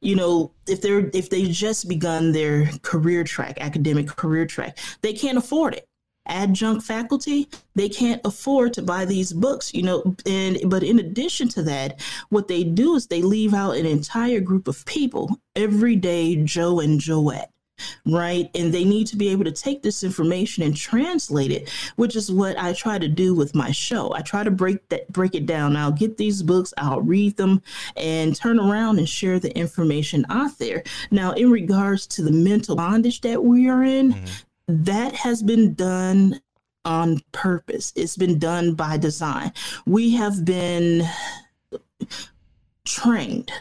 [0.00, 5.12] you know, if they're if they just begun their career track, academic career track, they
[5.12, 5.89] can't afford it
[6.31, 11.49] adjunct faculty they can't afford to buy these books you know and but in addition
[11.49, 16.37] to that what they do is they leave out an entire group of people everyday
[16.37, 17.51] joe and joette
[18.07, 18.51] right?
[18.55, 22.31] And they need to be able to take this information and translate it which is
[22.31, 24.12] what i try to do with my show.
[24.14, 25.77] I try to break that break it down.
[25.77, 27.62] I'll get these books i'll read them
[27.97, 30.83] and turn around and share the information out there.
[31.11, 34.27] Now in regards to the mental bondage that we are in mm-hmm
[34.85, 36.40] that has been done
[36.85, 37.92] on purpose.
[37.96, 39.52] It's been done by design.
[39.87, 41.06] We have been
[42.85, 43.52] trained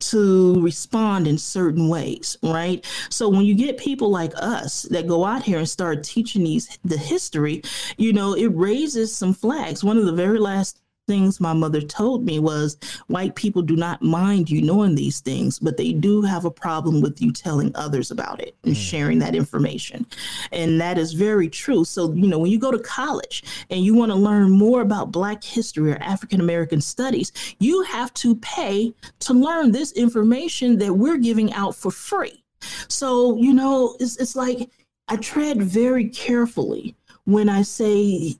[0.00, 2.84] to respond in certain ways, right?
[3.08, 6.78] So when you get people like us that go out here and start teaching these
[6.84, 7.62] the history,
[7.96, 9.82] you know, it raises some flags.
[9.82, 12.76] One of the very last things my mother told me was
[13.08, 17.00] white people do not mind you knowing these things, but they do have a problem
[17.00, 18.76] with you telling others about it and mm.
[18.76, 20.06] sharing that information.
[20.52, 21.84] And that is very true.
[21.84, 25.12] So, you know, when you go to college and you want to learn more about
[25.12, 30.94] Black history or African American studies, you have to pay to learn this information that
[30.94, 32.44] we're giving out for free.
[32.88, 34.70] So, you know, it's, it's like
[35.08, 38.36] I tread very carefully when I say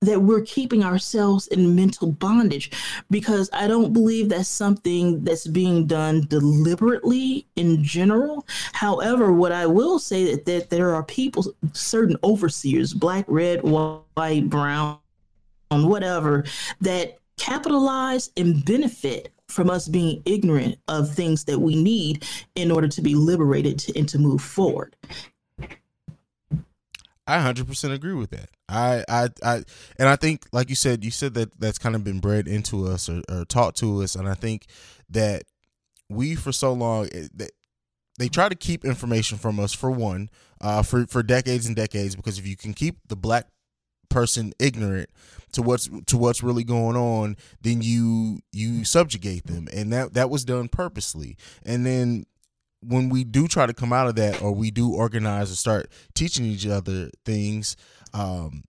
[0.00, 2.70] that we're keeping ourselves in mental bondage
[3.10, 8.46] because I don't believe that's something that's being done deliberately in general.
[8.72, 14.48] However, what I will say that, that there are people, certain overseers, black, red, white,
[14.48, 14.98] brown,
[15.70, 16.44] whatever,
[16.80, 22.86] that capitalize and benefit from us being ignorant of things that we need in order
[22.86, 24.94] to be liberated to, and to move forward.
[27.28, 28.48] I 100% agree with that.
[28.70, 29.54] I, I, I,
[29.98, 32.86] and I think, like you said, you said that that's kind of been bred into
[32.86, 34.64] us or, or taught to us, and I think
[35.10, 35.42] that
[36.08, 37.50] we, for so long, eh, that
[38.18, 40.30] they try to keep information from us for one,
[40.62, 43.46] uh, for for decades and decades, because if you can keep the black
[44.08, 45.10] person ignorant
[45.52, 50.30] to what's to what's really going on, then you you subjugate them, and that that
[50.30, 51.36] was done purposely.
[51.64, 52.24] And then
[52.80, 55.90] when we do try to come out of that or we do organize and start
[56.14, 57.76] teaching each other things
[58.14, 58.62] um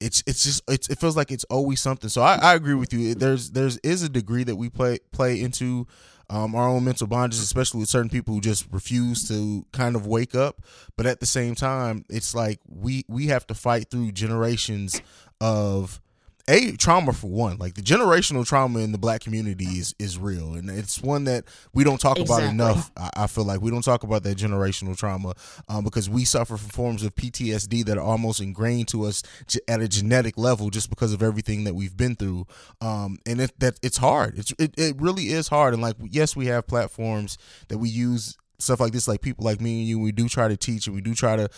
[0.00, 2.10] it's it's just it's, it feels like it's always something.
[2.10, 3.14] So I, I agree with you.
[3.14, 5.86] There's there's is a degree that we play play into
[6.28, 10.06] um, our own mental bondages especially with certain people who just refuse to kind of
[10.06, 10.62] wake up.
[10.96, 15.00] But at the same time it's like we we have to fight through generations
[15.40, 16.00] of
[16.48, 17.58] a trauma for one.
[17.58, 21.44] Like the generational trauma in the black community is is real and it's one that
[21.72, 22.44] we don't talk exactly.
[22.44, 23.60] about enough I, I, feel like.
[23.60, 25.34] We don't talk about that generational trauma
[25.68, 29.22] um, because we suffer from forms of ptsd that are almost ingrained to us
[29.68, 32.46] at a genetic level just because of everything that we've been through.
[32.80, 34.38] Um, and it, that it's hard.
[34.38, 38.36] It's, it, it really is hard and like yes we have platforms that we use
[38.58, 40.94] stuff like this like people like me and you we do try to teach and
[40.94, 41.48] we do try to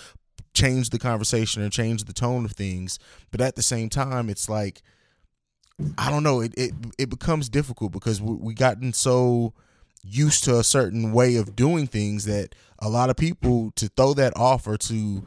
[0.59, 2.99] change the conversation or change the tone of things
[3.31, 4.83] but at the same time it's like
[5.97, 9.53] i don't know it it, it becomes difficult because we, we gotten so
[10.03, 14.15] used to a certain way of doing things that a lot of people to throw
[14.15, 15.27] that off or to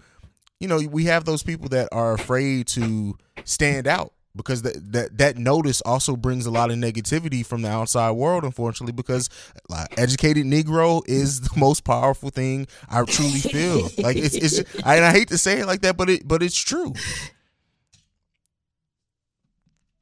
[0.62, 5.18] you know, we have those people that are afraid to stand out because that that
[5.18, 9.30] that notice also brings a lot of negativity from the outside world unfortunately because
[9.70, 13.90] like, educated negro is the most powerful thing i truly feel.
[13.98, 16.58] Like it's it's I, I hate to say it like that but it but it's
[16.58, 16.94] true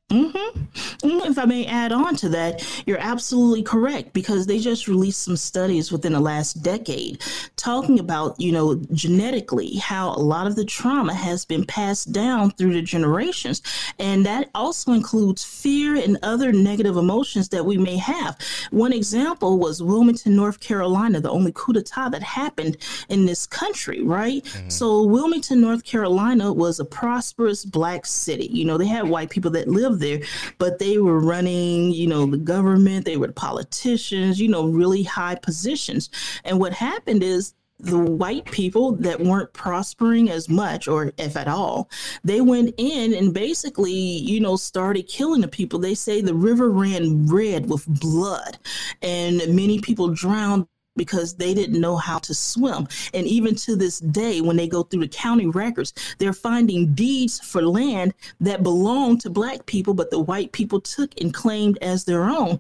[0.10, 5.22] Mm, If I may add on to that, you're absolutely correct because they just released
[5.22, 7.22] some studies within the last decade
[7.56, 12.52] talking about, you know, genetically how a lot of the trauma has been passed down
[12.52, 13.62] through the generations.
[14.00, 18.38] And that also includes fear and other negative emotions that we may have.
[18.72, 22.78] One example was Wilmington, North Carolina, the only coup d'etat that happened
[23.10, 24.46] in this country, right?
[24.70, 28.48] So, Wilmington, North Carolina was a prosperous black city.
[28.52, 30.22] You know, they had white people that lived there,
[30.58, 35.36] but they were running, you know, the government, they were politicians, you know, really high
[35.36, 36.10] positions.
[36.44, 41.48] And what happened is the white people that weren't prospering as much or if at
[41.48, 41.90] all
[42.26, 46.70] they went in and basically you know started killing the people they say the river
[46.70, 48.58] ran red with blood
[49.02, 50.68] and many people drowned
[51.00, 52.86] because they didn't know how to swim.
[53.14, 57.40] And even to this day, when they go through the county records, they're finding deeds
[57.40, 62.04] for land that belonged to black people, but the white people took and claimed as
[62.04, 62.60] their own.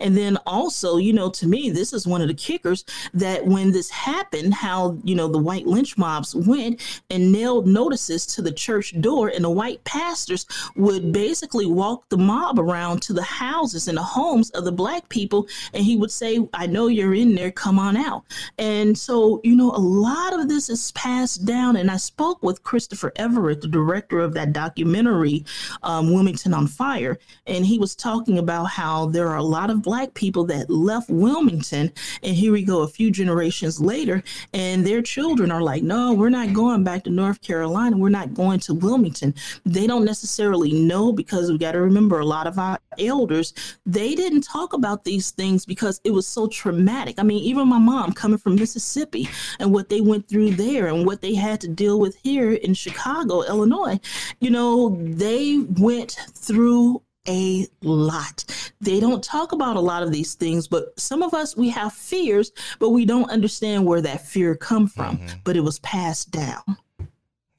[0.00, 2.84] And then also, you know, to me, this is one of the kickers
[3.14, 6.80] that when this happened, how, you know, the white lynch mobs went
[7.10, 10.46] and nailed notices to the church door, and the white pastors
[10.76, 15.08] would basically walk the mob around to the houses and the homes of the black
[15.08, 15.46] people.
[15.74, 18.24] And he would say, I know you're in there, come on out.
[18.58, 21.76] And so, you know, a lot of this is passed down.
[21.76, 25.44] And I spoke with Christopher Everett, the director of that documentary,
[25.82, 29.82] um, Wilmington on Fire, and he was talking about how there are a lot of
[29.90, 31.90] black people that left Wilmington,
[32.22, 34.22] and here we go a few generations later,
[34.54, 37.96] and their children are like, no, we're not going back to North Carolina.
[37.96, 39.34] We're not going to Wilmington.
[39.66, 43.52] They don't necessarily know because we got to remember a lot of our elders,
[43.84, 47.18] they didn't talk about these things because it was so traumatic.
[47.18, 49.28] I mean, even my mom coming from Mississippi
[49.58, 52.74] and what they went through there and what they had to deal with here in
[52.74, 53.98] Chicago, Illinois,
[54.38, 58.44] you know, they went through a lot.
[58.80, 61.92] They don't talk about a lot of these things, but some of us we have
[61.92, 65.18] fears, but we don't understand where that fear come from.
[65.18, 65.38] Mm-hmm.
[65.44, 66.76] But it was passed down.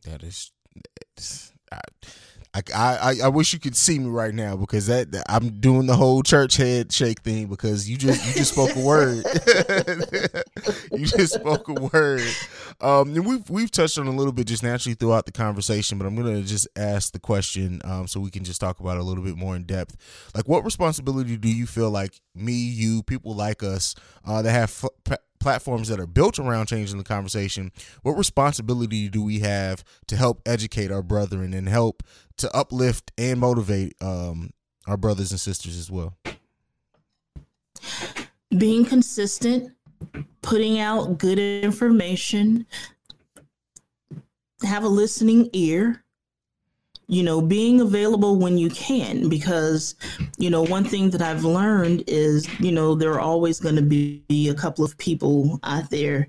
[0.04, 0.52] That is,
[1.72, 1.80] I,
[2.54, 5.88] I, I, I wish you could see me right now because that, that- I'm doing
[5.88, 9.24] the whole church head shake thing because you just you just spoke a word.
[10.92, 12.22] you just spoke a word.
[12.82, 16.06] Um, and we've we've touched on a little bit just naturally throughout the conversation, but
[16.06, 19.04] I'm gonna just ask the question um, so we can just talk about it a
[19.04, 19.96] little bit more in depth.
[20.36, 23.96] Like, what responsibility do you feel like me, you, people like us
[24.26, 27.72] uh, that have f- platforms that are built around changing the conversation,
[28.04, 32.04] what responsibility do we have to help educate our brethren and help
[32.38, 34.52] to uplift and motivate um,
[34.88, 36.16] our brothers and sisters as well?
[38.58, 39.74] Being consistent,
[40.42, 42.66] putting out good information,
[44.64, 46.04] have a listening ear,
[47.12, 49.28] you know, being available when you can.
[49.28, 49.96] Because,
[50.38, 53.82] you know, one thing that I've learned is, you know, there are always going to
[53.82, 56.28] be a couple of people out there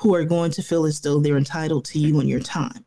[0.00, 2.84] who are going to feel as though they're entitled to you and your time.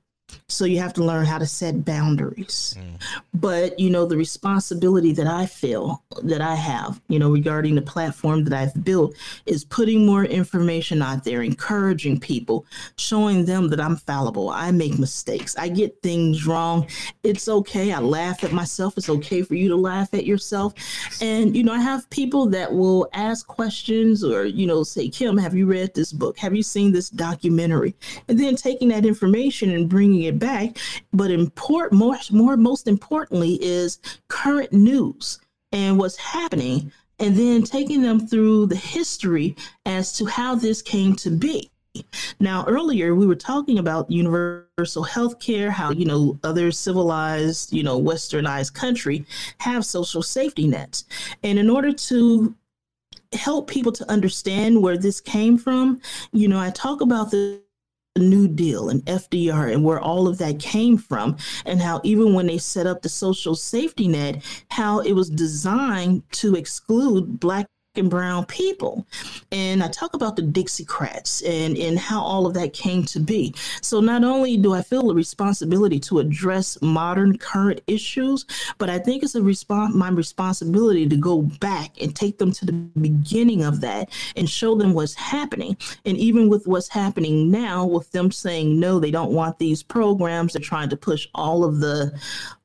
[0.50, 2.78] So you have to learn how to set boundaries.
[2.80, 3.02] Mm.
[3.34, 7.82] But, you know, the responsibility that I feel that I have, you know, regarding the
[7.82, 9.14] platform that I've built
[9.46, 12.66] is putting more information out there, encouraging people,
[12.98, 14.50] showing them that I'm fallible.
[14.50, 15.54] I make mistakes.
[15.58, 16.88] I get things wrong.
[17.24, 17.92] It's okay.
[17.92, 18.98] I laugh at myself.
[18.98, 20.74] It's okay for you to laugh at yourself.
[21.22, 25.38] And, you know, I have people that will ask questions or, you know, say, Kim,
[25.38, 26.38] have you read this book?
[26.38, 27.96] Have you seen this documentary?
[28.30, 30.78] And then taking that information and bringing it back.
[31.14, 35.40] But import more, more, most importantly, is current news
[35.72, 41.16] and what's happening, and then taking them through the history as to how this came
[41.18, 41.70] to be.
[42.40, 47.84] Now, earlier we were talking about universal health care, how, you know, other civilized, you
[47.84, 49.26] know, westernized country
[49.60, 51.06] have social safety nets.
[51.44, 52.56] And in order to
[53.34, 56.00] help people to understand where this came from,
[56.32, 57.62] you know, I talk about the
[58.18, 62.48] New Deal and FDR and where all of that came from, and how even when
[62.48, 68.10] they set up the social safety net, how it was designed to exclude Black and
[68.10, 69.06] brown people.
[69.52, 73.54] And I talk about the Dixiecrats and, and how all of that came to be.
[73.82, 78.46] So not only do I feel a responsibility to address modern current issues,
[78.78, 82.66] but I think it's a response my responsibility to go back and take them to
[82.66, 85.78] the beginning of that and show them what's happening.
[86.06, 90.54] And even with what's happening now, with them saying no, they don't want these programs,
[90.54, 92.18] they're trying to push all of the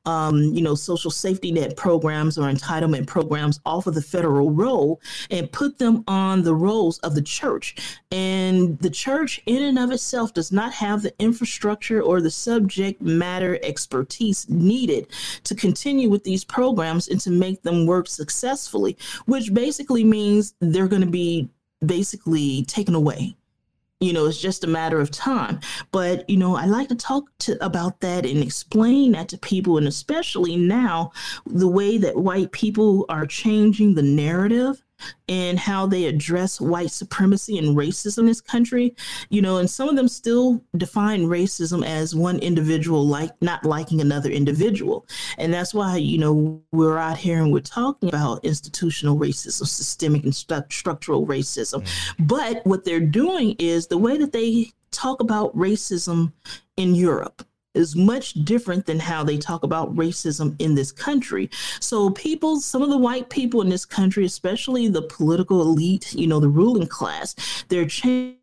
[0.05, 5.01] um, you know, social safety net programs or entitlement programs off of the federal role
[5.31, 7.75] and put them on the rolls of the church.
[8.11, 13.01] And the church, in and of itself, does not have the infrastructure or the subject
[13.01, 15.07] matter expertise needed
[15.43, 20.87] to continue with these programs and to make them work successfully, which basically means they're
[20.87, 21.49] going to be
[21.85, 23.35] basically taken away
[24.03, 25.59] you know it's just a matter of time.
[25.91, 29.77] But you know i like to talk to about that and explain that to people
[29.77, 31.11] and especially now
[31.45, 34.83] the way that white people are changing the narrative
[35.27, 38.95] and how they address white supremacy and racism in this country
[39.29, 44.01] you know and some of them still define racism as one individual like not liking
[44.01, 45.05] another individual.
[45.37, 50.23] And that's why you know we're out here and we're talking about institutional racism systemic
[50.23, 51.83] and stru- structural racism.
[51.83, 52.27] Mm.
[52.27, 56.31] but what they're doing is the way that they talk about racism
[56.77, 61.49] in Europe is much different than how they talk about racism in this country.
[61.79, 66.27] So, people, some of the white people in this country, especially the political elite, you
[66.27, 67.35] know, the ruling class,
[67.69, 68.37] they're changing.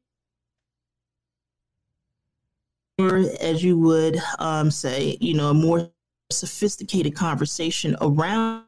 [2.98, 5.90] As you would um, say, you know, a more
[6.30, 8.64] sophisticated conversation around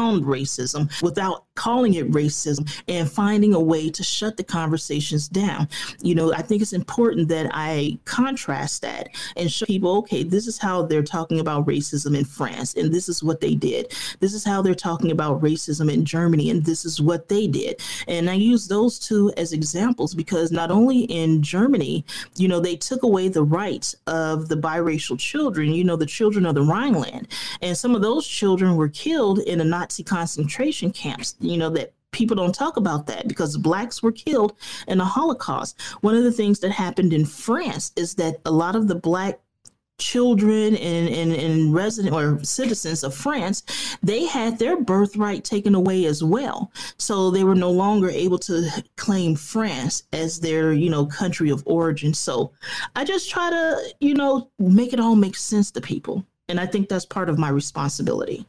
[0.00, 5.68] racism without calling it racism and finding a way to shut the conversations down.
[6.02, 10.48] You know, I think it's important that I contrast that and show people, okay, this
[10.48, 13.92] is how they're talking about racism in France, and this is what they did.
[14.18, 17.80] This is how they're talking about racism in Germany, and this is what they did.
[18.08, 22.74] And I use those two as examples because not only in Germany, you know, they
[22.74, 27.28] took away the rights of the biracial children, you know, the children of the Rhineland.
[27.62, 31.92] And some of those children were killed in a Nazi concentration camps, you know, that
[32.10, 34.54] people don't talk about that because blacks were killed
[34.88, 35.78] in the Holocaust.
[36.00, 39.40] One of the things that happened in France is that a lot of the black
[39.98, 43.62] children and, and, and resident or citizens of France,
[44.02, 46.72] they had their birthright taken away as well.
[46.96, 48.66] So they were no longer able to
[48.96, 52.14] claim France as their, you know, country of origin.
[52.14, 52.52] So
[52.96, 56.24] I just try to, you know, make it all make sense to people.
[56.48, 58.46] And I think that's part of my responsibility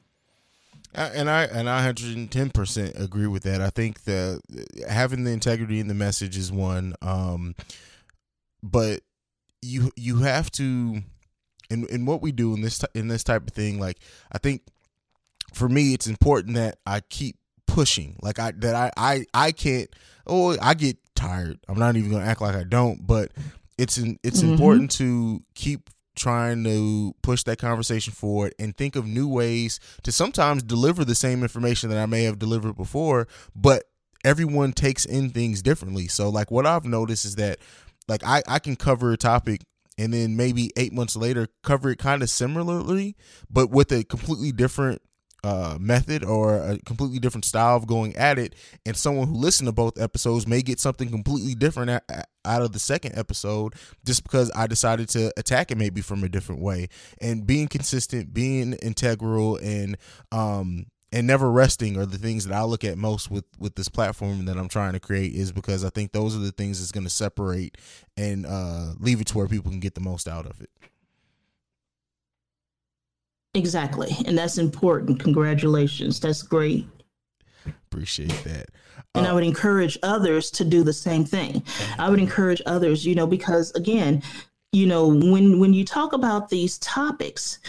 [0.96, 3.62] and I and I 110 percent agree with that.
[3.62, 4.42] I think that
[4.88, 7.56] having the integrity in the message is one, um,
[8.64, 9.02] but
[9.62, 11.02] you you have to,
[11.70, 13.80] in in what we do in this in this type of thing.
[13.80, 13.98] Like
[14.32, 14.62] I think
[15.54, 17.38] for me, it's important that I keep
[17.68, 18.18] pushing.
[18.22, 19.90] Like I that I I I can't.
[20.28, 21.60] Oh, I get tired.
[21.68, 23.32] I'm not even gonna act like I don't, but
[23.78, 24.52] it's it's mm-hmm.
[24.52, 30.12] important to keep trying to push that conversation forward and think of new ways to
[30.12, 33.84] sometimes deliver the same information that I may have delivered before, but
[34.24, 36.08] everyone takes in things differently.
[36.08, 37.60] So like what I've noticed is that
[38.08, 39.62] like I, I can cover a topic
[39.98, 43.16] and then maybe eight months later cover it kind of similarly,
[43.50, 45.02] but with a completely different
[45.44, 48.56] uh, method or a completely different style of going at it,
[48.86, 51.90] and someone who listened to both episodes may get something completely different
[52.46, 53.74] out of the second episode
[54.06, 56.90] just because I decided to attack it maybe from a different way.
[57.22, 59.98] And being consistent, being integral, and
[60.32, 63.88] um, and never resting are the things that I look at most with with this
[63.88, 66.92] platform that I'm trying to create is because I think those are the things that's
[66.92, 67.78] going to separate
[68.18, 70.70] and uh, leave it to where people can get the most out of it.
[73.56, 74.16] Exactly.
[74.26, 75.20] And that's important.
[75.20, 76.20] Congratulations.
[76.20, 76.86] That's great.
[77.66, 78.68] Appreciate that.
[79.16, 81.64] And uh, I would encourage others to do the same thing.
[81.98, 84.22] I would encourage others, you know, because again,
[84.74, 87.60] you know, when when you talk about these topics,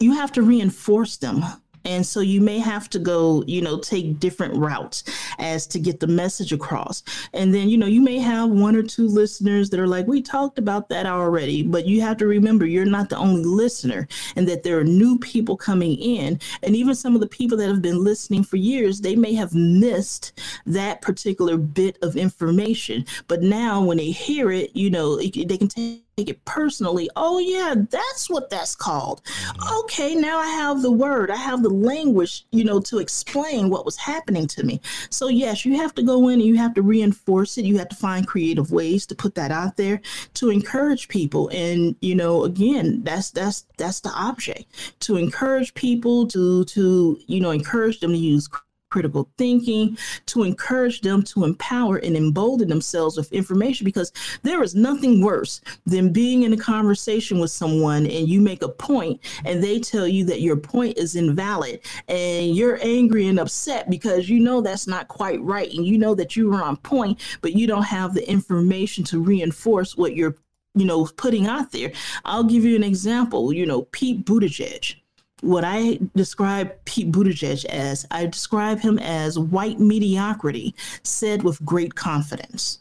[0.00, 1.44] you have to reinforce them
[1.86, 5.04] and so you may have to go, you know, take different routes
[5.38, 7.02] as to get the message across.
[7.32, 10.20] And then, you know, you may have one or two listeners that are like, we
[10.20, 14.48] talked about that already, but you have to remember you're not the only listener and
[14.48, 16.40] that there are new people coming in.
[16.62, 19.54] And even some of the people that have been listening for years, they may have
[19.54, 23.06] missed that particular bit of information.
[23.28, 27.10] But now when they hear it, you know, they can take take it personally.
[27.14, 29.22] Oh, yeah, that's what that's called.
[29.24, 29.78] Mm-hmm.
[29.80, 33.84] Okay, now I have the word, I have the language, you know, to explain what
[33.84, 34.80] was happening to me.
[35.10, 37.66] So, yes, you have to go in and you have to reinforce it.
[37.66, 40.00] You have to find creative ways to put that out there
[40.34, 41.50] to encourage people.
[41.52, 44.64] And, you know, again, that's that's that's the object
[45.00, 48.48] to encourage people to to, you know, encourage them to use
[48.90, 54.12] critical thinking, to encourage them to empower and embolden themselves with information because
[54.42, 58.68] there is nothing worse than being in a conversation with someone and you make a
[58.68, 63.90] point and they tell you that your point is invalid and you're angry and upset
[63.90, 67.20] because you know that's not quite right and you know that you were on point,
[67.40, 70.36] but you don't have the information to reinforce what you're
[70.74, 71.92] you know putting out there.
[72.24, 73.52] I'll give you an example.
[73.52, 74.96] You know, Pete Buttigieg
[75.40, 81.94] what I describe Pete Buttigieg as, I describe him as white mediocrity said with great
[81.94, 82.80] confidence.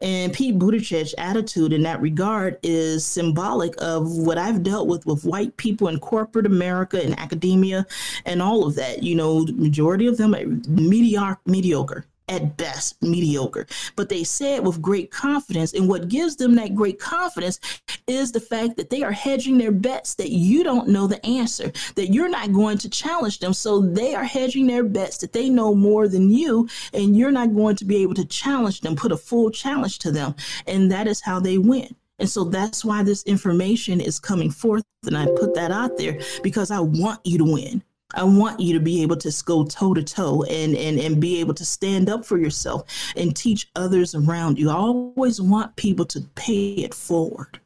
[0.00, 5.24] And Pete Buttigieg's attitude in that regard is symbolic of what I've dealt with with
[5.24, 7.86] white people in corporate America and academia
[8.24, 9.02] and all of that.
[9.02, 13.66] You know, the majority of them are mediocre, mediocre at best mediocre.
[13.96, 15.74] But they say it with great confidence.
[15.74, 17.60] And what gives them that great confidence
[18.06, 21.72] is the fact that they are hedging their bets that you don't know the answer,
[21.96, 23.52] that you're not going to challenge them.
[23.52, 27.54] So they are hedging their bets that they know more than you, and you're not
[27.54, 30.34] going to be able to challenge them, put a full challenge to them.
[30.66, 31.94] And that is how they win.
[32.18, 34.84] And so that's why this information is coming forth.
[35.04, 37.82] And I put that out there because I want you to win.
[38.14, 41.40] I want you to be able to go toe to toe and and and be
[41.40, 42.84] able to stand up for yourself
[43.16, 44.70] and teach others around you.
[44.70, 47.60] I always want people to pay it forward.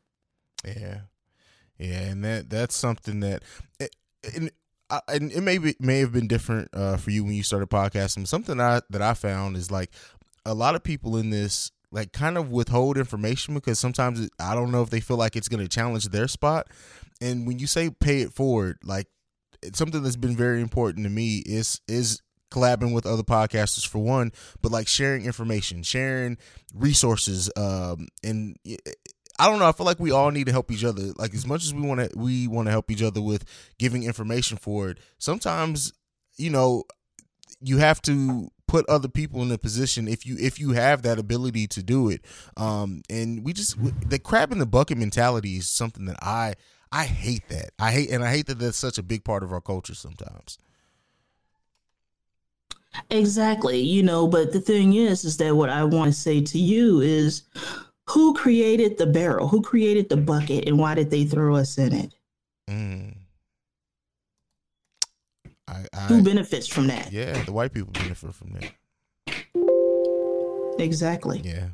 [0.64, 1.00] Yeah,
[1.78, 3.42] yeah, and that that's something that,
[3.78, 3.94] it,
[4.34, 4.50] and,
[5.08, 8.26] and it may be, may have been different uh, for you when you started podcasting.
[8.26, 9.90] Something I, that I found is like
[10.44, 14.70] a lot of people in this like kind of withhold information because sometimes I don't
[14.70, 16.68] know if they feel like it's going to challenge their spot.
[17.20, 19.06] And when you say pay it forward, like
[19.72, 24.32] something that's been very important to me is is collabing with other podcasters for one,
[24.62, 26.38] but like sharing information, sharing
[26.74, 28.56] resources, um, and
[29.38, 29.68] I don't know.
[29.68, 31.12] I feel like we all need to help each other.
[31.16, 33.44] Like as much as we want to, we want to help each other with
[33.78, 34.98] giving information for it.
[35.18, 35.92] Sometimes,
[36.36, 36.84] you know,
[37.60, 41.18] you have to put other people in a position if you if you have that
[41.18, 42.24] ability to do it.
[42.56, 43.76] Um, and we just
[44.08, 46.54] the crab in the bucket mentality is something that I
[46.90, 47.70] I hate that.
[47.78, 50.58] I hate and I hate that that's such a big part of our culture sometimes.
[53.10, 53.80] Exactly.
[53.80, 57.00] You know, but the thing is is that what I want to say to you
[57.00, 57.42] is
[58.08, 59.48] who created the barrel?
[59.48, 62.14] Who created the bucket and why did they throw us in it?
[62.68, 63.14] Mm.
[65.68, 67.12] I, I, who benefits from that?
[67.12, 68.72] Yeah, the white people benefit from that.
[70.78, 71.42] Exactly.
[71.44, 71.68] Yeah.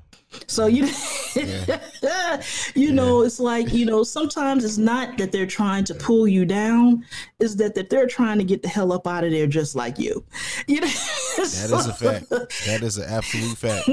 [0.48, 0.86] So you
[2.02, 2.42] yeah.
[2.74, 6.44] you know, it's like, you know, sometimes it's not that they're trying to pull you
[6.44, 7.04] down,
[7.40, 9.98] is that that they're trying to get the hell up out of there just like
[9.98, 10.24] you.
[10.66, 10.86] You know?
[11.36, 12.30] That is a fact.
[12.30, 13.86] That is an absolute fact.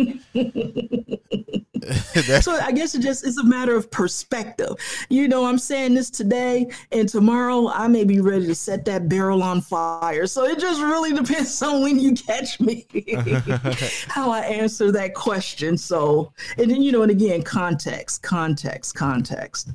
[2.42, 4.76] so I guess it just it's a matter of perspective.
[5.10, 9.10] You know, I'm saying this today, and tomorrow I may be ready to set that
[9.10, 10.28] barrel on fire.
[10.28, 12.86] So it just really depends on when you catch me,
[14.08, 15.78] how I answer that question.
[15.78, 19.70] So, and then you know, and again, context, context, context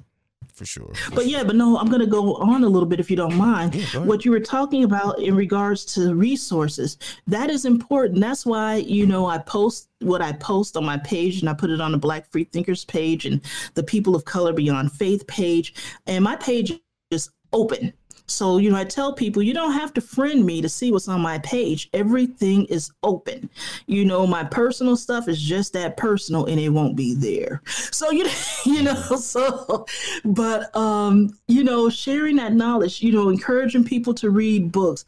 [0.56, 0.90] for sure.
[0.94, 3.16] For but yeah, but no, I'm going to go on a little bit if you
[3.16, 3.74] don't mind.
[3.74, 6.96] Yeah, what you were talking about in regards to resources,
[7.26, 8.20] that is important.
[8.20, 11.70] That's why, you know, I post what I post on my page and I put
[11.70, 13.42] it on the Black Freethinkers page and
[13.74, 15.74] the People of Color Beyond Faith page.
[16.06, 16.72] And my page
[17.10, 17.92] is open.
[18.26, 21.08] So, you know, I tell people you don't have to friend me to see what's
[21.08, 21.88] on my page.
[21.92, 23.48] Everything is open.
[23.86, 27.62] You know, my personal stuff is just that personal and it won't be there.
[27.66, 28.28] So, you
[28.66, 29.86] you know, so
[30.24, 35.04] but um, you know, sharing that knowledge, you know, encouraging people to read books,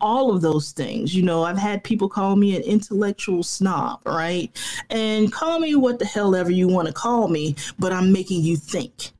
[0.00, 1.14] all of those things.
[1.14, 4.50] You know, I've had people call me an intellectual snob, right?
[4.90, 8.42] And call me what the hell ever you want to call me, but I'm making
[8.42, 9.12] you think.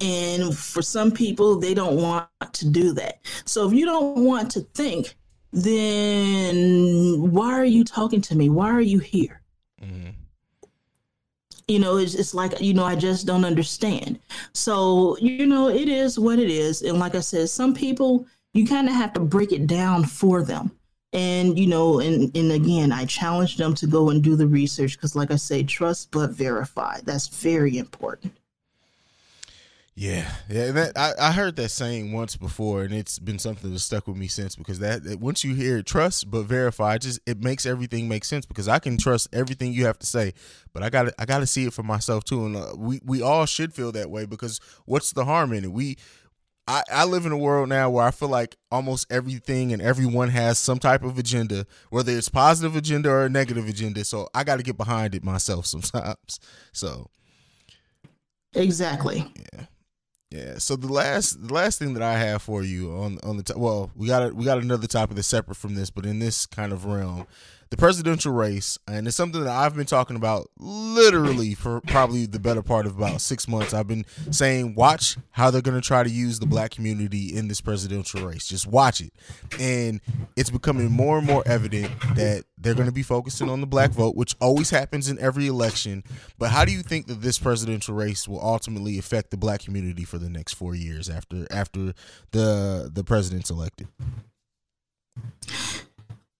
[0.00, 3.20] And for some people, they don't want to do that.
[3.44, 5.14] So if you don't want to think,
[5.52, 8.48] then why are you talking to me?
[8.48, 9.40] Why are you here?
[9.80, 10.10] Mm-hmm.
[11.68, 14.18] You know, it's, it's like, you know, I just don't understand.
[14.52, 16.82] So, you know, it is what it is.
[16.82, 20.42] And like I said, some people, you kind of have to break it down for
[20.42, 20.72] them.
[21.12, 24.96] And, you know, and, and again, I challenge them to go and do the research
[24.96, 27.00] because, like I say, trust but verify.
[27.04, 28.36] That's very important.
[29.96, 30.72] Yeah, yeah.
[30.72, 34.16] That, I, I heard that saying once before, and it's been something that stuck with
[34.16, 34.56] me since.
[34.56, 38.24] Because that, that once you hear trust but verify, it just it makes everything make
[38.24, 38.44] sense.
[38.44, 40.34] Because I can trust everything you have to say,
[40.72, 42.44] but I got I got to see it for myself too.
[42.44, 45.70] And uh, we we all should feel that way because what's the harm in it?
[45.72, 45.96] We
[46.66, 50.30] I, I live in a world now where I feel like almost everything and everyone
[50.30, 54.04] has some type of agenda, whether it's positive agenda or a negative agenda.
[54.04, 56.40] So I got to get behind it myself sometimes.
[56.72, 57.10] So
[58.54, 59.32] exactly.
[59.52, 59.66] Yeah.
[60.34, 60.58] Yeah.
[60.58, 63.58] So the last the last thing that I have for you on on the to-
[63.58, 66.44] well, we got a, we got another topic that's separate from this, but in this
[66.44, 67.28] kind of realm,
[67.74, 72.38] the presidential race, and it's something that I've been talking about literally for probably the
[72.38, 73.74] better part of about six months.
[73.74, 77.48] I've been saying, watch how they're going to try to use the black community in
[77.48, 78.46] this presidential race.
[78.46, 79.12] Just watch it,
[79.58, 80.00] and
[80.36, 83.90] it's becoming more and more evident that they're going to be focusing on the black
[83.90, 86.04] vote, which always happens in every election.
[86.38, 90.04] But how do you think that this presidential race will ultimately affect the black community
[90.04, 91.92] for the next four years after after
[92.30, 93.88] the the president's elected?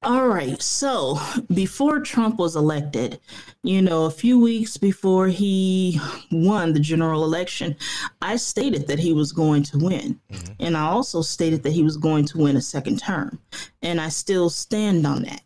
[0.05, 0.61] All right.
[0.61, 1.19] So
[1.55, 3.21] before Trump was elected,
[3.63, 5.99] you know, a few weeks before he
[6.31, 7.75] won the general election,
[8.21, 10.21] I stated that he was going to win.
[10.31, 10.53] Mm-hmm.
[10.61, 13.39] And I also stated that he was going to win a second term.
[13.81, 15.41] And I still stand on that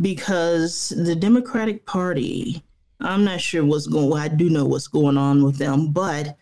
[0.00, 2.64] because the Democratic Party,
[3.00, 6.36] I'm not sure what's going well, I do know what's going on with them, but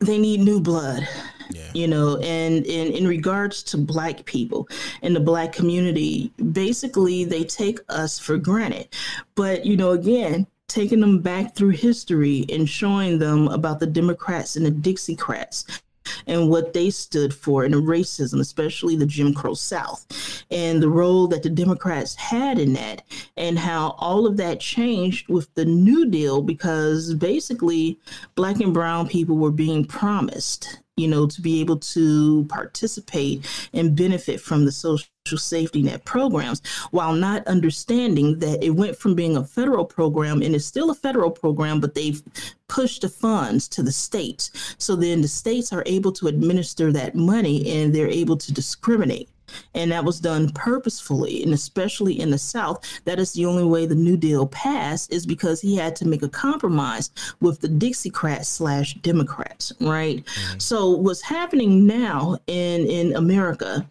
[0.00, 1.08] they need new blood
[1.50, 1.70] Yeah.
[1.74, 4.68] you know and in in regards to black people
[5.02, 8.88] in the black community basically they take us for granted
[9.34, 14.56] but you know again taking them back through history and showing them about the democrats
[14.56, 15.80] and the dixiecrats
[16.26, 20.06] and what they stood for and the racism especially the jim crow south
[20.50, 23.02] and the role that the democrats had in that
[23.36, 27.98] and how all of that changed with the new deal because basically
[28.34, 33.96] black and brown people were being promised you know, to be able to participate and
[33.96, 39.36] benefit from the social safety net programs while not understanding that it went from being
[39.36, 42.22] a federal program and it's still a federal program, but they've
[42.68, 44.76] pushed the funds to the states.
[44.78, 49.28] So then the states are able to administer that money and they're able to discriminate.
[49.74, 52.84] And that was done purposefully, and especially in the South.
[53.04, 56.22] That is the only way the New Deal passed, is because he had to make
[56.22, 60.24] a compromise with the Dixiecrats slash Democrats, right?
[60.24, 60.58] Mm-hmm.
[60.58, 63.88] So what's happening now in in America,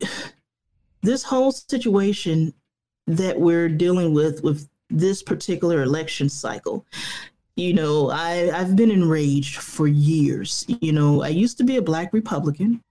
[1.02, 2.54] this whole situation
[3.06, 6.86] that we're dealing with with this particular election cycle
[7.56, 11.82] you know i i've been enraged for years you know i used to be a
[11.82, 12.82] black republican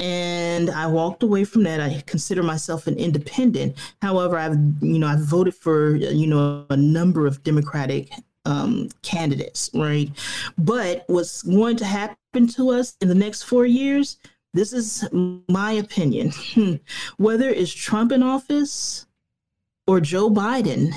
[0.00, 1.80] and I walked away from that.
[1.80, 3.76] I consider myself an independent.
[4.02, 8.10] However, I've you know I've voted for you know a number of Democratic
[8.44, 10.10] um, candidates, right?
[10.58, 14.18] But what's going to happen to us in the next four years?
[14.52, 16.32] This is my opinion.
[17.18, 19.06] Whether it's Trump in office
[19.86, 20.92] or Joe Biden,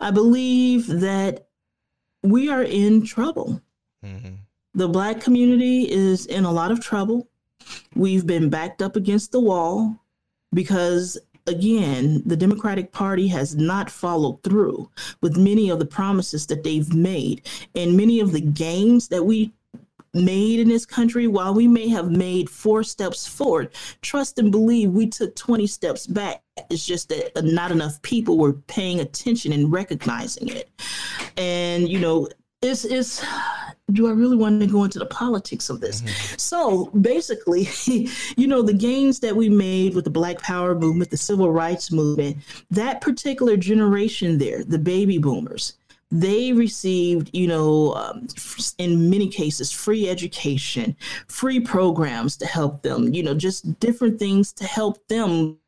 [0.00, 1.46] I believe that
[2.22, 3.62] we are in trouble
[4.04, 4.34] Mm-hmm.
[4.74, 7.28] The black community is in a lot of trouble.
[7.94, 9.96] We've been backed up against the wall
[10.52, 11.16] because,
[11.46, 16.92] again, the Democratic Party has not followed through with many of the promises that they've
[16.92, 19.52] made and many of the gains that we
[20.12, 21.26] made in this country.
[21.26, 23.70] While we may have made four steps forward,
[24.02, 26.42] trust and believe we took 20 steps back.
[26.70, 30.70] It's just that uh, not enough people were paying attention and recognizing it.
[31.36, 32.28] And, you know,
[32.64, 33.24] it's, it's,
[33.92, 36.02] do I really want to go into the politics of this?
[36.36, 37.68] So basically,
[38.36, 41.92] you know, the gains that we made with the Black Power movement, the Civil Rights
[41.92, 42.38] movement,
[42.70, 45.74] that particular generation there, the baby boomers,
[46.10, 48.28] they received, you know, um,
[48.78, 50.96] in many cases, free education,
[51.28, 55.58] free programs to help them, you know, just different things to help them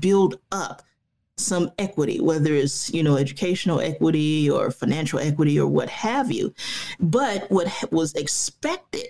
[0.00, 0.82] build up
[1.36, 6.54] some equity, whether it's you know educational equity or financial equity or what have you.
[7.00, 9.06] But what was expected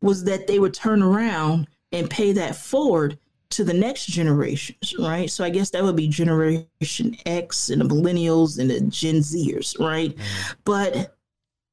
[0.00, 3.18] was that they would turn around and pay that forward
[3.48, 5.30] to the next generations, right?
[5.30, 9.78] So I guess that would be Generation X and the Millennials and the Gen Zers,
[9.78, 10.14] right?
[10.16, 10.52] Mm-hmm.
[10.64, 11.16] But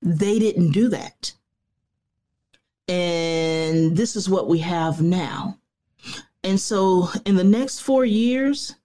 [0.01, 1.34] they didn't do that.
[2.88, 5.58] And this is what we have now.
[6.43, 8.76] And so in the next four years,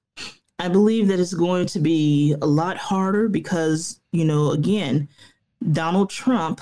[0.58, 5.08] I believe that it's going to be a lot harder because, you know, again,
[5.72, 6.60] Donald Trump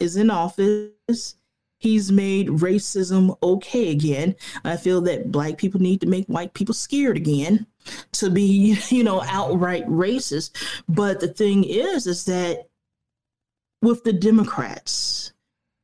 [0.00, 1.36] is in office.
[1.78, 4.34] He's made racism okay again.
[4.64, 7.66] I feel that black people need to make white people scared again
[8.12, 10.56] to be, you know, outright racist.
[10.88, 12.68] But the thing is, is that
[13.82, 15.32] with the Democrats,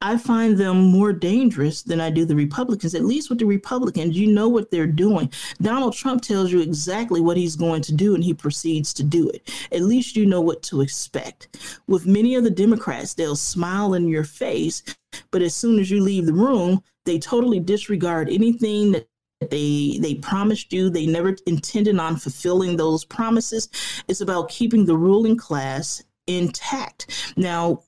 [0.03, 2.97] I find them more dangerous than I do the Republicans.
[2.97, 5.31] At least with the Republicans, you know what they're doing.
[5.63, 9.29] Donald Trump tells you exactly what he's going to do and he proceeds to do
[9.29, 9.49] it.
[9.71, 11.57] At least you know what to expect.
[11.87, 14.83] With many of the Democrats, they'll smile in your face,
[15.31, 19.07] but as soon as you leave the room, they totally disregard anything that
[19.51, 23.69] they they promised you they never intended on fulfilling those promises
[24.07, 27.83] it's about keeping the ruling class intact now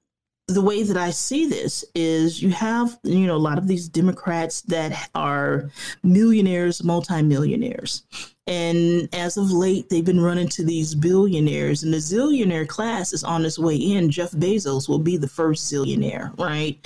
[0.46, 3.88] the way that I see this is you have, you know, a lot of these
[3.88, 5.70] Democrats that are
[6.02, 8.04] millionaires, multimillionaires.
[8.46, 13.24] And as of late, they've been running to these billionaires, and the zillionaire class is
[13.24, 14.10] on its way in.
[14.10, 16.78] Jeff Bezos will be the first zillionaire, right?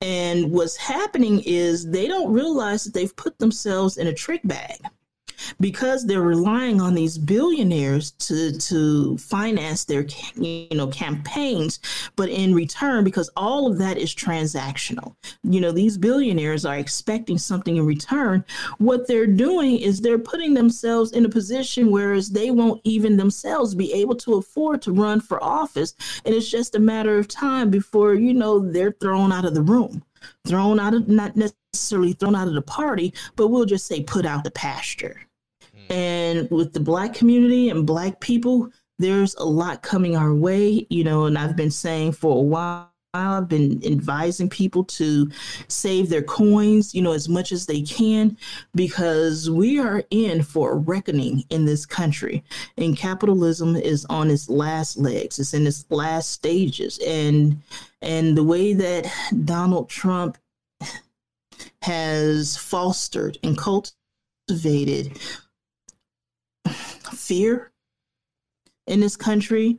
[0.00, 4.78] And what's happening is they don't realize that they've put themselves in a trick bag
[5.60, 11.80] because they're relying on these billionaires to to finance their you know campaigns
[12.16, 15.14] but in return because all of that is transactional.
[15.42, 18.44] You know these billionaires are expecting something in return.
[18.78, 23.74] What they're doing is they're putting themselves in a position whereas they won't even themselves
[23.74, 25.94] be able to afford to run for office.
[26.24, 29.62] And it's just a matter of time before you know they're thrown out of the
[29.62, 30.02] room
[30.46, 34.26] thrown out of not necessarily thrown out of the party but we'll just say put
[34.26, 35.27] out the pasture
[35.90, 41.04] and with the black community and black people, there's a lot coming our way, you
[41.04, 42.92] know, and I've been saying for a while.
[43.14, 45.30] I've been advising people to
[45.68, 48.36] save their coins, you know, as much as they can,
[48.74, 52.44] because we are in for a reckoning in this country.
[52.76, 56.98] And capitalism is on its last legs, it's in its last stages.
[57.06, 57.62] And
[58.02, 59.10] and the way that
[59.44, 60.36] Donald Trump
[61.82, 65.18] has fostered and cultivated
[67.14, 67.72] fear
[68.86, 69.78] in this country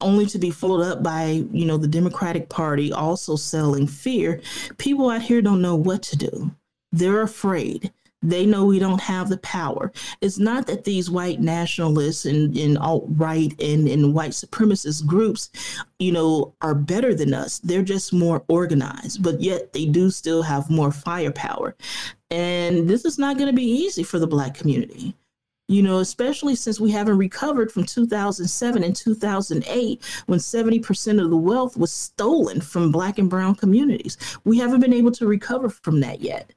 [0.00, 4.40] only to be followed up by you know the democratic party also selling fear.
[4.78, 6.50] People out here don't know what to do.
[6.92, 7.92] They're afraid.
[8.22, 9.92] They know we don't have the power.
[10.20, 15.50] It's not that these white nationalists and, and alt-right and, and white supremacist groups
[15.98, 17.58] you know are better than us.
[17.60, 21.76] They're just more organized but yet they do still have more firepower.
[22.30, 25.14] And this is not going to be easy for the black community
[25.70, 31.36] you know, especially since we haven't recovered from 2007 and 2008 when 70% of the
[31.36, 34.16] wealth was stolen from black and brown communities.
[34.44, 36.52] We haven't been able to recover from that yet.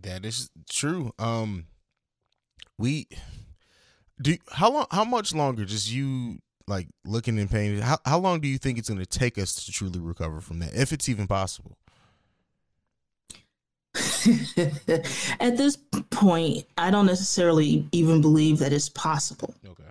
[0.00, 1.12] That is true.
[1.18, 1.66] Um
[2.78, 3.06] we
[4.22, 8.40] do how long how much longer just you like looking in pain how how long
[8.40, 11.06] do you think it's going to take us to truly recover from that if it's
[11.06, 11.76] even possible?
[15.40, 15.76] At this
[16.10, 19.54] point, I don't necessarily even believe that it's possible.
[19.66, 19.82] Okay.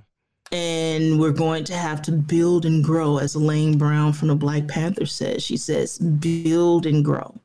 [0.51, 4.67] And we're going to have to build and grow, as Elaine Brown from the Black
[4.67, 5.43] Panther says.
[5.43, 7.35] She says, build and grow.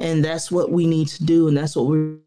[0.00, 1.48] And that's what we need to do.
[1.48, 2.18] And that's what we're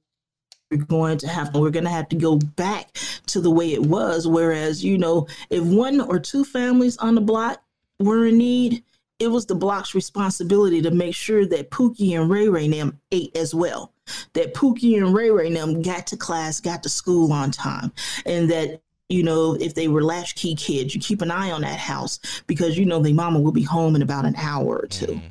[0.75, 4.27] going to have we're going to have to go back to the way it was
[4.27, 7.61] whereas you know if one or two families on the block
[7.99, 8.83] were in need
[9.19, 13.35] it was the block's responsibility to make sure that Pookie and Ray Ray them ate
[13.35, 13.93] as well.
[14.33, 17.91] That Pookie and Ray Ray them got to class, got to school on time,
[18.25, 21.79] and that you know if they were latchkey kids, you keep an eye on that
[21.79, 25.05] house because you know the mama will be home in about an hour or 2
[25.05, 25.21] mm.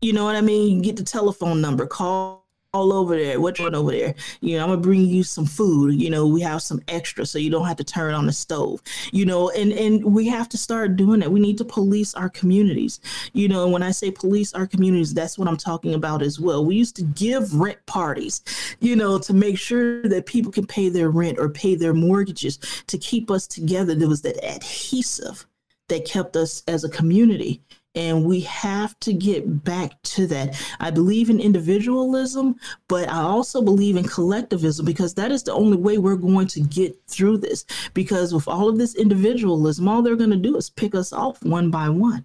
[0.00, 0.76] You know what I mean?
[0.76, 2.43] You get the telephone number, call
[2.74, 3.40] all over there.
[3.40, 4.14] What's one over there?
[4.40, 6.00] You know, I'm gonna bring you some food.
[6.00, 8.82] You know, we have some extra, so you don't have to turn on the stove.
[9.12, 11.30] You know, and and we have to start doing it.
[11.30, 13.00] We need to police our communities.
[13.32, 16.64] You know, when I say police our communities, that's what I'm talking about as well.
[16.64, 18.42] We used to give rent parties,
[18.80, 22.58] you know, to make sure that people can pay their rent or pay their mortgages
[22.88, 23.94] to keep us together.
[23.94, 25.46] There was that adhesive
[25.88, 27.60] that kept us as a community
[27.94, 30.60] and we have to get back to that.
[30.80, 32.56] I believe in individualism,
[32.88, 36.60] but I also believe in collectivism because that is the only way we're going to
[36.60, 37.64] get through this.
[37.94, 41.42] Because with all of this individualism, all they're going to do is pick us off
[41.42, 42.24] one by one.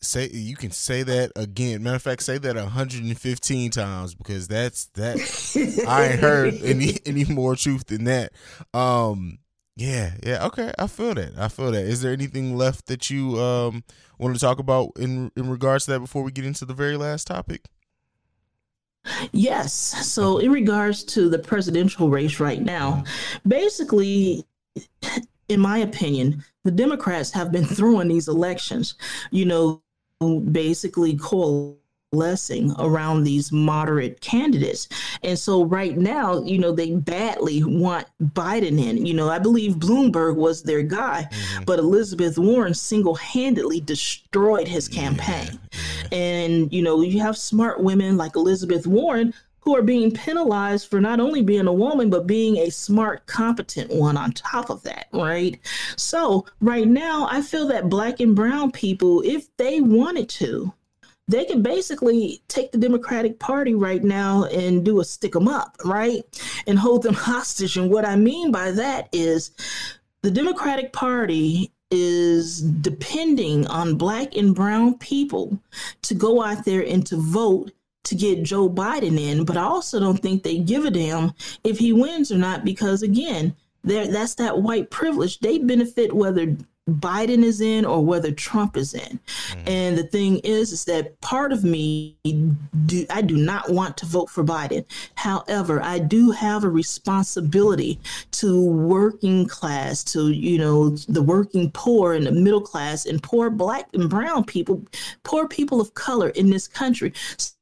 [0.00, 1.82] Say you can say that again.
[1.82, 5.16] Matter of fact, say that 115 times because that's that.
[5.88, 8.32] I ain't heard any any more truth than that.
[8.72, 9.38] Um,
[9.78, 10.72] yeah, yeah, okay.
[10.76, 11.38] I feel that.
[11.38, 11.84] I feel that.
[11.84, 13.84] Is there anything left that you um
[14.18, 16.96] want to talk about in in regards to that before we get into the very
[16.96, 17.66] last topic?
[19.30, 19.72] Yes.
[19.72, 23.04] So, in regards to the presidential race right now,
[23.46, 24.44] basically,
[25.48, 28.96] in my opinion, the Democrats have been throwing these elections,
[29.30, 29.80] you know,
[30.50, 31.78] basically coal
[32.10, 34.88] blessing around these moderate candidates.
[35.22, 39.04] And so right now, you know, they badly want Biden in.
[39.04, 41.64] You know, I believe Bloomberg was their guy, mm-hmm.
[41.64, 45.58] but Elizabeth Warren single-handedly destroyed his campaign.
[46.10, 46.18] Yeah.
[46.18, 50.98] And you know, you have smart women like Elizabeth Warren who are being penalized for
[50.98, 55.08] not only being a woman, but being a smart, competent one on top of that,
[55.12, 55.58] right?
[55.96, 60.72] So, right now, I feel that black and brown people, if they wanted to,
[61.28, 65.76] they can basically take the Democratic Party right now and do a stick them up,
[65.84, 66.24] right?
[66.66, 67.76] And hold them hostage.
[67.76, 69.52] And what I mean by that is
[70.22, 75.58] the Democratic Party is depending on black and brown people
[76.02, 77.72] to go out there and to vote
[78.04, 81.78] to get Joe Biden in, but I also don't think they give a damn if
[81.78, 83.54] he wins or not because again,
[83.84, 85.40] that's that white privilege.
[85.40, 86.56] They benefit whether
[86.88, 89.18] Biden is in or whether Trump is in.
[89.18, 89.68] Mm-hmm.
[89.68, 92.16] And the thing is, is that part of me
[92.86, 94.84] do I do not want to vote for Biden.
[95.14, 98.00] However, I do have a responsibility
[98.32, 103.50] to working class, to you know the working poor and the middle class and poor
[103.50, 104.84] black and brown people,
[105.22, 107.12] poor people of color in this country.
[107.36, 107.52] So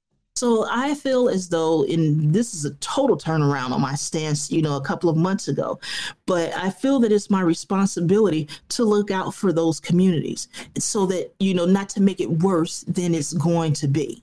[0.42, 4.76] I feel as though in this is a total turnaround on my stance, you know,
[4.76, 5.78] a couple of months ago.
[6.26, 11.34] But I feel that it's my responsibility to look out for those communities so that,
[11.40, 14.22] you know, not to make it worse than it's going to be.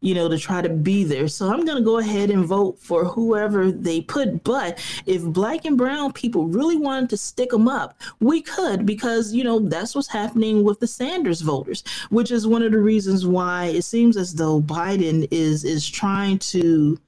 [0.00, 1.28] You know, to try to be there.
[1.28, 4.44] So I'm going to go ahead and vote for whoever they put.
[4.44, 9.32] But if black and brown people really wanted to stick them up, we could because,
[9.34, 13.26] you know, that's what's happening with the Sanders voters, which is one of the reasons
[13.26, 16.98] why it seems as though Biden is is trying to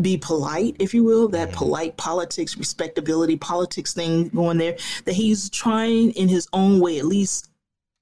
[0.00, 1.58] be polite, if you will, that mm-hmm.
[1.58, 7.04] polite politics, respectability politics thing going there, that he's trying in his own way, at
[7.04, 7.49] least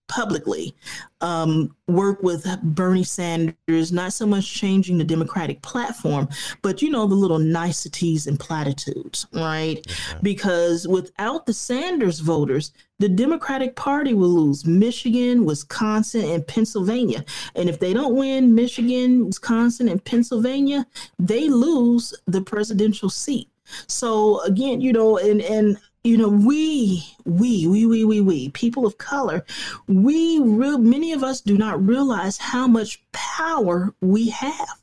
[0.08, 0.74] publicly,
[1.20, 6.28] um, work with Bernie Sanders, not so much changing the Democratic platform,
[6.62, 9.86] but you know, the little niceties and platitudes, right?
[10.22, 17.24] Because without the Sanders voters, the Democratic Party will lose Michigan, Wisconsin, and Pennsylvania.
[17.54, 20.86] And if they don't win Michigan, Wisconsin, and Pennsylvania,
[21.18, 23.48] they lose the presidential seat.
[23.86, 28.86] So again, you know, and and you know, we, we, we, we, we, we, people
[28.86, 29.44] of color,
[29.86, 34.80] we many of us do not realize how much power we have.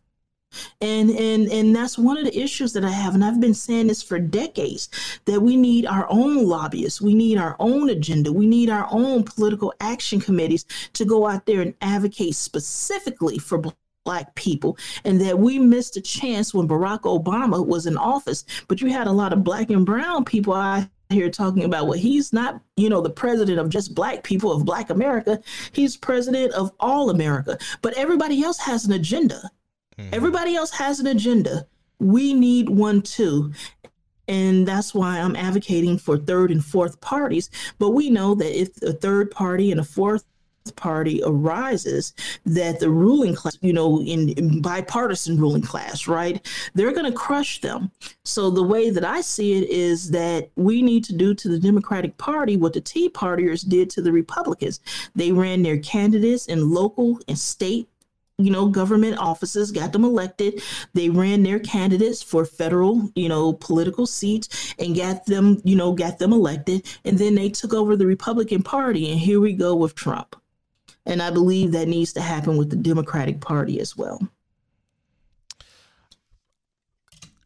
[0.80, 3.88] And and and that's one of the issues that I have, and I've been saying
[3.88, 4.88] this for decades,
[5.26, 9.24] that we need our own lobbyists, we need our own agenda, we need our own
[9.24, 13.62] political action committees to go out there and advocate specifically for
[14.06, 18.46] black people and that we missed a chance when Barack Obama was in office.
[18.68, 21.98] But you had a lot of black and brown people out here talking about well
[21.98, 25.40] he's not you know the president of just black people of black America.
[25.72, 27.58] He's president of all America.
[27.82, 29.50] But everybody else has an agenda.
[29.98, 30.14] Mm-hmm.
[30.14, 31.68] Everybody else has an agenda.
[32.00, 33.54] We need one too.
[34.28, 37.50] And that's why I'm advocating for third and fourth parties.
[37.78, 40.26] But we know that if a third party and a fourth
[40.72, 42.14] party arises
[42.46, 47.18] that the ruling class you know in, in bipartisan ruling class right they're going to
[47.18, 47.92] crush them.
[48.24, 51.60] So the way that i see it is that we need to do to the
[51.60, 54.80] democratic party what the tea partiers did to the republicans.
[55.16, 57.88] They ran their candidates in local and state
[58.38, 60.62] you know government offices got them elected.
[60.94, 65.94] They ran their candidates for federal you know political seats and got them you know
[65.94, 66.86] got them elected.
[67.06, 70.36] And then they took over the republican party and here we go with trump
[71.06, 74.20] and I believe that needs to happen with the Democratic Party as well.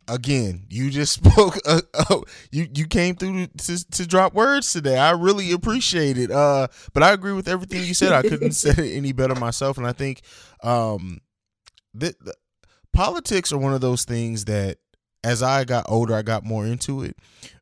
[0.07, 1.57] Again, you just spoke.
[1.66, 4.97] Uh, uh, you you came through to, to drop words today.
[4.97, 6.32] I really appreciate it.
[6.32, 8.12] Uh, but I agree with everything you said.
[8.12, 9.78] I couldn't say it any better myself.
[9.78, 10.22] And I think
[10.64, 11.20] um,
[11.93, 12.16] that
[12.91, 14.80] politics are one of those things that,
[15.24, 17.16] as I got older, I got more into it.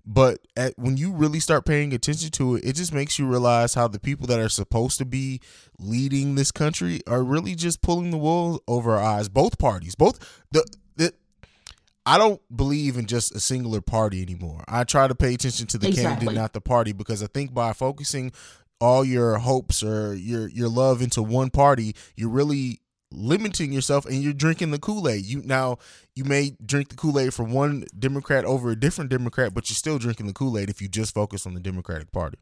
[0.09, 3.73] But at, when you really start paying attention to it, it just makes you realize
[3.73, 5.41] how the people that are supposed to be
[5.79, 9.27] leading this country are really just pulling the wool over our eyes.
[9.27, 10.17] Both parties, both
[10.49, 11.13] the the.
[12.05, 14.63] I don't believe in just a singular party anymore.
[14.69, 16.27] I try to pay attention to the Exactly.
[16.27, 18.31] candidate, not the party, because I think by focusing
[18.79, 22.79] all your hopes or your your love into one party, you're really
[23.11, 25.25] limiting yourself and you're drinking the Kool-Aid.
[25.25, 25.77] You now
[26.15, 29.97] you may drink the Kool-Aid from one Democrat over a different Democrat, but you're still
[29.97, 32.37] drinking the Kool-Aid if you just focus on the Democratic Party.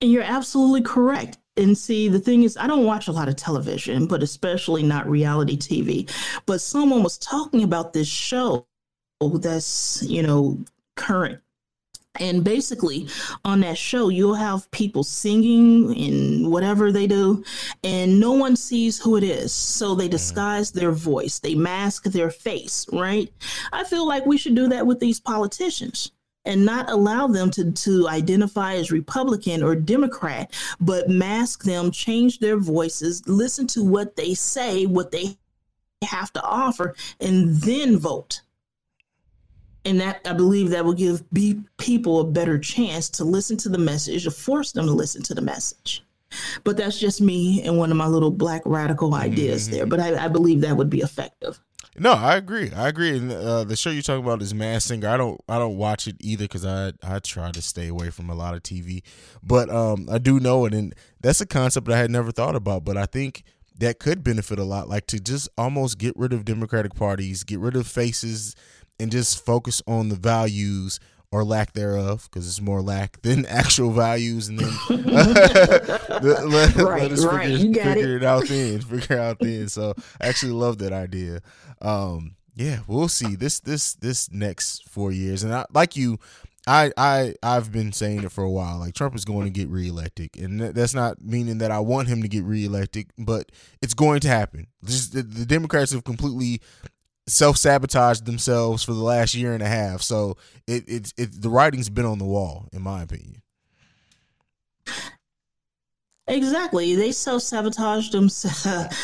[0.00, 1.38] And you're absolutely correct.
[1.56, 5.06] And see, the thing is, I don't watch a lot of television, but especially not
[5.06, 6.10] reality TV.
[6.46, 8.66] But someone was talking about this show
[9.20, 10.58] that's, you know,
[10.96, 11.40] current.
[12.18, 13.08] And basically,
[13.44, 17.44] on that show, you'll have people singing and whatever they do,
[17.84, 19.52] and no one sees who it is.
[19.52, 20.12] So they mm.
[20.12, 23.32] disguise their voice, they mask their face, right?
[23.72, 26.10] I feel like we should do that with these politicians
[26.44, 32.38] and not allow them to, to identify as Republican or Democrat, but mask them, change
[32.38, 35.36] their voices, listen to what they say, what they
[36.02, 38.40] have to offer, and then vote.
[39.84, 43.68] And that I believe that will give be, people a better chance to listen to
[43.68, 46.04] the message, or force them to listen to the message.
[46.64, 49.86] But that's just me and one of my little black radical ideas there.
[49.86, 51.60] But I, I believe that would be effective.
[51.98, 52.70] No, I agree.
[52.70, 53.16] I agree.
[53.16, 55.08] And uh, the show you're talking about is Masked Singer.
[55.08, 58.30] I don't I don't watch it either because I I try to stay away from
[58.30, 59.02] a lot of TV.
[59.42, 62.84] But um, I do know it, and that's a concept I had never thought about.
[62.84, 63.42] But I think
[63.78, 67.58] that could benefit a lot, like to just almost get rid of Democratic parties, get
[67.58, 68.54] rid of faces,
[69.00, 71.00] and just focus on the values
[71.32, 74.72] or lack thereof, because it's more lack than actual values, and then
[75.04, 77.56] let, let- let us right.
[77.56, 78.22] figure, figure it.
[78.22, 78.80] it out then.
[78.80, 79.68] Figure out then.
[79.68, 81.40] So I actually love that idea.
[81.80, 86.18] Um, yeah, we'll see this this this next four years, and I, like you,
[86.66, 88.78] I I I've been saying it for a while.
[88.78, 92.22] Like Trump is going to get reelected, and that's not meaning that I want him
[92.22, 94.66] to get reelected, but it's going to happen.
[94.84, 96.60] Just the, the Democrats have completely
[97.30, 100.02] self sabotaged themselves for the last year and a half.
[100.02, 103.42] So it it's it the writing's been on the wall, in my opinion.
[106.28, 106.94] Exactly.
[106.94, 108.28] They self sabotaged them,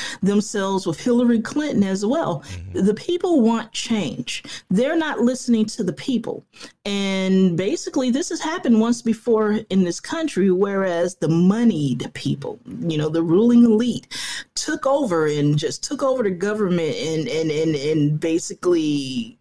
[0.23, 2.43] themselves with Hillary Clinton as well.
[2.43, 2.87] Mm-hmm.
[2.87, 4.45] The people want change.
[4.71, 6.45] They're not listening to the people.
[6.85, 12.97] And basically, this has happened once before in this country, whereas the moneyed people, you
[12.97, 14.07] know, the ruling elite,
[14.55, 19.37] took over and just took over the government and, and, and, and basically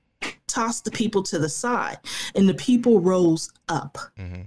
[0.48, 1.98] tossed the people to the side.
[2.34, 4.42] And the people rose up mm-hmm.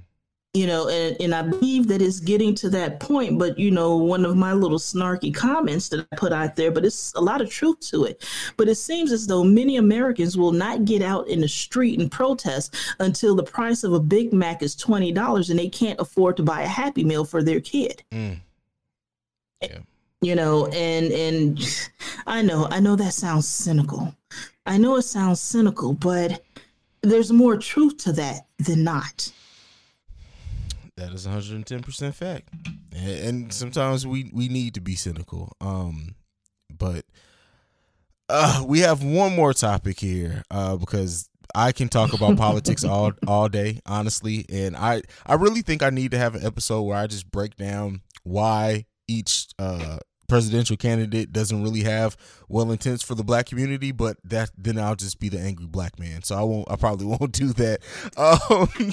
[0.59, 3.97] You know and, and i believe that it's getting to that point but you know
[3.97, 7.41] one of my little snarky comments that i put out there but it's a lot
[7.41, 11.29] of truth to it but it seems as though many americans will not get out
[11.29, 15.59] in the street and protest until the price of a big mac is $20 and
[15.59, 18.39] they can't afford to buy a happy meal for their kid Mm.
[19.63, 19.79] Yeah.
[20.21, 21.89] you know and and
[22.27, 24.15] i know i know that sounds cynical
[24.67, 26.43] i know it sounds cynical but
[27.03, 29.33] there's more truth to that than not
[30.99, 32.49] That is 110% fact.
[32.93, 35.53] And, and sometimes we we need to be cynical.
[35.61, 36.17] Um
[36.77, 37.05] but
[38.29, 43.13] uh we have one more topic here uh because I can talk about politics all
[43.29, 46.99] all day, honestly, and I I really think I need to have an episode where
[46.99, 49.99] I just break down why each uh
[50.29, 52.17] presidential candidate doesn't really have
[52.49, 55.99] well intents for the black community, but that then I'll just be the angry black
[55.99, 56.23] man.
[56.23, 57.81] So I won't I probably won't do that.
[58.17, 58.69] Um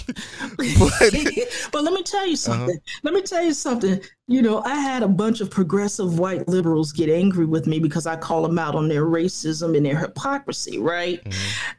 [0.58, 2.78] but but let me tell you something.
[3.04, 4.02] Let me tell you something.
[4.28, 8.08] You know, I had a bunch of progressive white liberals get angry with me because
[8.08, 11.22] I call them out on their racism and their hypocrisy, right?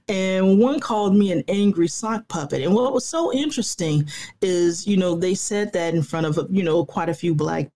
[0.09, 2.63] And one called me an angry sock puppet.
[2.63, 4.09] And what was so interesting
[4.43, 7.69] is, you know, they said that in front of, you know, quite a few black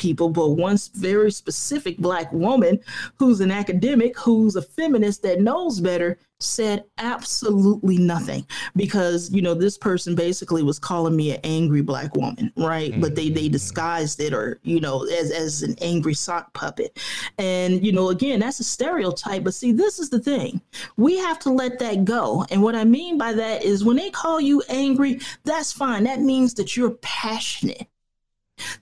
[0.00, 2.80] people, but one very specific black woman
[3.16, 9.52] who's an academic, who's a feminist that knows better, said absolutely nothing because you know
[9.52, 12.98] this person basically was calling me an angry black woman, right?
[12.98, 13.52] But they they mm-hmm.
[13.52, 16.98] disguised it or you know as as an angry sock puppet,
[17.36, 19.44] and you know again that's a stereotype.
[19.44, 20.62] But see, this is the thing,
[20.96, 22.46] we have to let that go.
[22.50, 26.04] And what I mean by that is when they call you angry, that's fine.
[26.04, 27.86] That means that you're passionate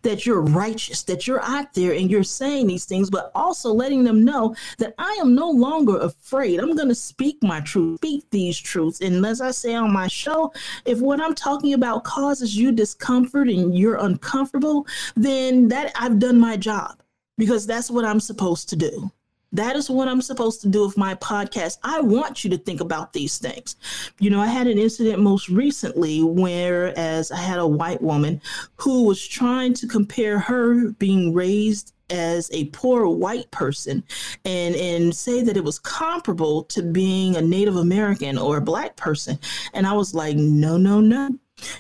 [0.02, 4.04] that you're righteous, that you're out there and you're saying these things, but also letting
[4.04, 6.60] them know that I am no longer afraid.
[6.60, 9.00] I'm going to speak my truth, speak these truths.
[9.00, 10.52] And as I say on my show,
[10.84, 16.38] if what I'm talking about causes you discomfort and you're uncomfortable, then that I've done
[16.38, 17.00] my job
[17.36, 19.10] because that's what I'm supposed to do.
[19.52, 21.78] That is what I'm supposed to do with my podcast.
[21.82, 23.76] I want you to think about these things.
[24.18, 28.40] You know, I had an incident most recently whereas I had a white woman
[28.76, 34.02] who was trying to compare her being raised as a poor white person
[34.46, 38.96] and and say that it was comparable to being a Native American or a black
[38.96, 39.38] person.
[39.74, 41.38] And I was like, no, no, no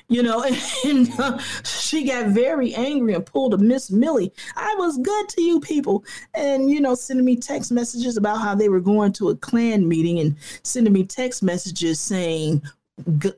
[0.08, 0.44] you know,
[0.84, 4.32] and uh, she got very angry and pulled a Miss Millie.
[4.56, 6.04] I was good to you people,
[6.34, 9.88] and you know, sending me text messages about how they were going to a Klan
[9.88, 12.62] meeting and sending me text messages saying,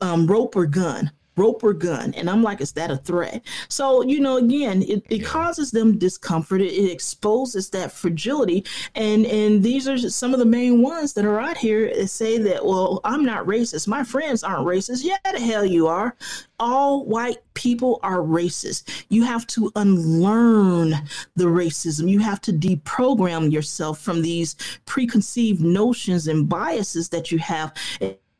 [0.00, 3.42] um, "Rope or gun." Rope or gun, and I'm like, is that a threat?
[3.68, 6.60] So you know, again, it, it causes them discomfort.
[6.60, 8.64] It, it exposes that fragility,
[8.94, 12.38] and and these are some of the main ones that are out here that say
[12.38, 13.88] that, well, I'm not racist.
[13.88, 15.04] My friends aren't racist.
[15.04, 16.16] Yeah, the hell you are
[16.60, 19.04] all white people are racist.
[19.08, 20.90] You have to unlearn
[21.34, 22.08] the racism.
[22.08, 24.54] You have to deprogram yourself from these
[24.84, 27.72] preconceived notions and biases that you have.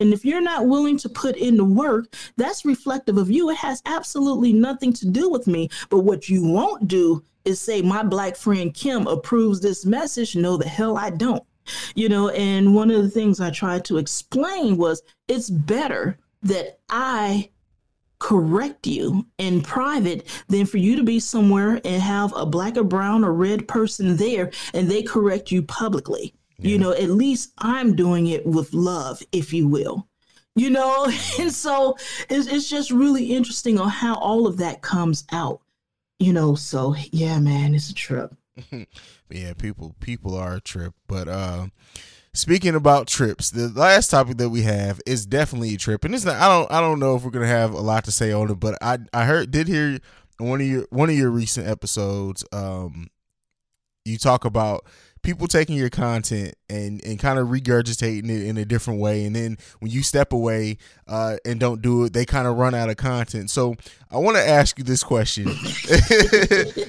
[0.01, 3.51] And if you're not willing to put in the work, that's reflective of you.
[3.51, 5.69] It has absolutely nothing to do with me.
[5.91, 10.35] But what you won't do is say, my black friend Kim approves this message.
[10.35, 11.45] No, the hell I don't.
[11.95, 16.81] You know, and one of the things I tried to explain was it's better that
[16.89, 17.51] I
[18.19, 22.85] correct you in private than for you to be somewhere and have a black or
[22.85, 26.35] brown or red person there and they correct you publicly.
[26.63, 30.09] You know, at least I'm doing it with love, if you will.
[30.57, 31.07] You know,
[31.39, 31.97] and so
[32.29, 35.61] it's, it's just really interesting on how all of that comes out.
[36.19, 38.35] You know, so yeah, man, it's a trip.
[39.31, 40.93] yeah, people people are a trip.
[41.07, 41.69] But uh
[42.35, 46.05] speaking about trips, the last topic that we have is definitely a trip.
[46.05, 48.13] And it's not I don't I don't know if we're gonna have a lot to
[48.13, 49.99] say on it, but I I heard did hear
[50.39, 53.09] one of your one of your recent episodes, um
[54.05, 54.85] you talk about
[55.23, 59.25] people taking your content and and kind of regurgitating it in a different way.
[59.25, 62.75] And then when you step away uh, and don't do it they kind of run
[62.75, 63.51] out of content.
[63.51, 63.75] So
[64.11, 65.47] i want to ask you this question.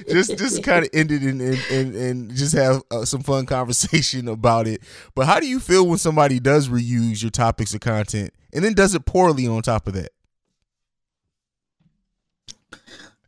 [0.08, 4.28] Just just kind of end it and, and, and, just have uh, some fun conversation
[4.28, 4.82] about it.
[5.14, 8.74] But how do you feel when somebody does reuse your topics of content and then
[8.74, 10.10] does it poorly on top of that?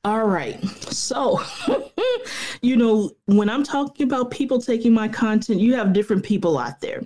[0.05, 0.63] All right.
[0.93, 1.41] So,
[2.63, 6.81] you know, when I'm talking about people taking my content, you have different people out
[6.81, 7.03] there.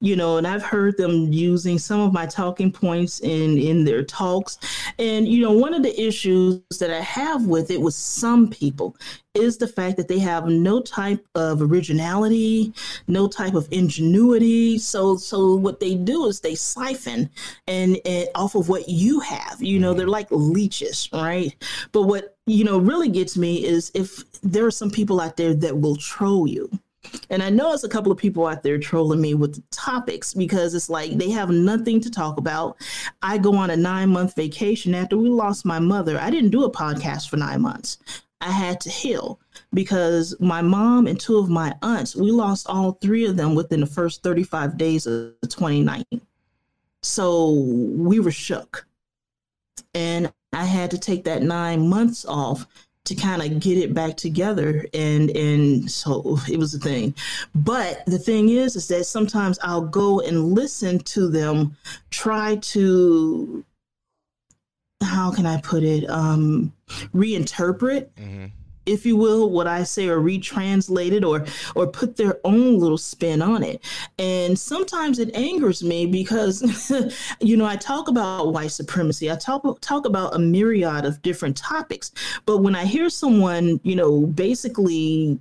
[0.00, 4.02] You know, and I've heard them using some of my talking points in in their
[4.02, 4.58] talks.
[4.98, 8.96] And you know, one of the issues that I have with it with some people
[9.34, 12.72] is the fact that they have no type of originality,
[13.06, 14.78] no type of ingenuity.
[14.78, 17.30] So so what they do is they siphon
[17.68, 19.62] and, and off of what you have.
[19.62, 20.12] You know, they're mm-hmm.
[20.12, 21.54] like leeches, right?
[21.92, 25.54] But what you know really gets me is if there are some people out there
[25.54, 26.70] that will troll you.
[27.30, 30.74] And I know it's a couple of people out there trolling me with topics because
[30.74, 32.76] it's like they have nothing to talk about.
[33.22, 36.18] I go on a nine month vacation after we lost my mother.
[36.18, 37.98] I didn't do a podcast for nine months.
[38.42, 39.38] I had to heal
[39.72, 43.80] because my mom and two of my aunts, we lost all three of them within
[43.80, 46.20] the first 35 days of 2019.
[47.02, 48.86] So we were shook.
[49.94, 52.66] And I had to take that nine months off
[53.10, 57.14] to kind of get it back together and and so it was a thing.
[57.54, 61.76] But the thing is is that sometimes i'll go and listen to them
[62.10, 63.64] try to
[65.02, 66.72] how can i put it um
[67.14, 68.08] reinterpret
[68.90, 72.98] if you will, what I say, or retranslate it, or or put their own little
[72.98, 73.82] spin on it.
[74.18, 76.92] And sometimes it angers me because,
[77.40, 79.30] you know, I talk about white supremacy.
[79.30, 82.12] I talk talk about a myriad of different topics.
[82.46, 85.38] But when I hear someone, you know, basically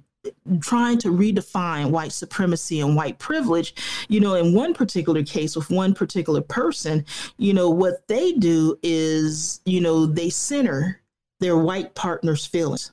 [0.59, 3.73] trying to redefine white supremacy and white privilege,
[4.09, 7.05] you know, in one particular case with one particular person,
[7.37, 11.01] you know, what they do is, you know, they center
[11.39, 12.91] their white partner's feelings.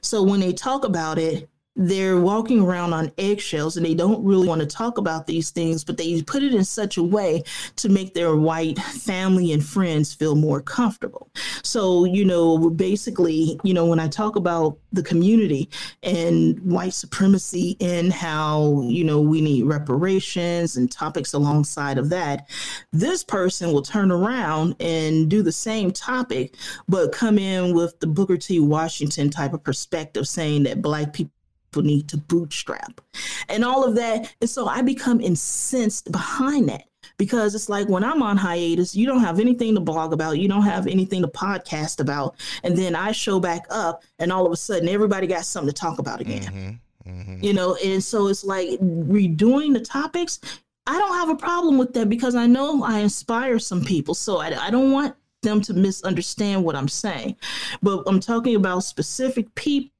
[0.00, 4.46] So when they talk about it, they're walking around on eggshells and they don't really
[4.46, 7.42] want to talk about these things, but they put it in such a way
[7.76, 11.30] to make their white family and friends feel more comfortable.
[11.62, 15.70] So, you know, basically, you know, when I talk about the community
[16.02, 22.50] and white supremacy and how, you know, we need reparations and topics alongside of that,
[22.92, 28.06] this person will turn around and do the same topic, but come in with the
[28.06, 28.60] Booker T.
[28.60, 31.32] Washington type of perspective saying that black people
[31.72, 33.00] people need to bootstrap
[33.48, 34.34] and all of that.
[34.40, 36.84] And so I become incensed behind that
[37.16, 40.48] because it's like when I'm on hiatus, you don't have anything to blog about, you
[40.48, 42.36] don't have anything to podcast about.
[42.62, 45.80] And then I show back up, and all of a sudden, everybody got something to
[45.80, 46.78] talk about again.
[47.04, 47.44] Mm-hmm, mm-hmm.
[47.44, 50.40] You know, and so it's like redoing the topics.
[50.86, 54.14] I don't have a problem with that because I know I inspire some people.
[54.14, 57.36] So I, I don't want them to misunderstand what I'm saying.
[57.82, 59.92] But I'm talking about specific people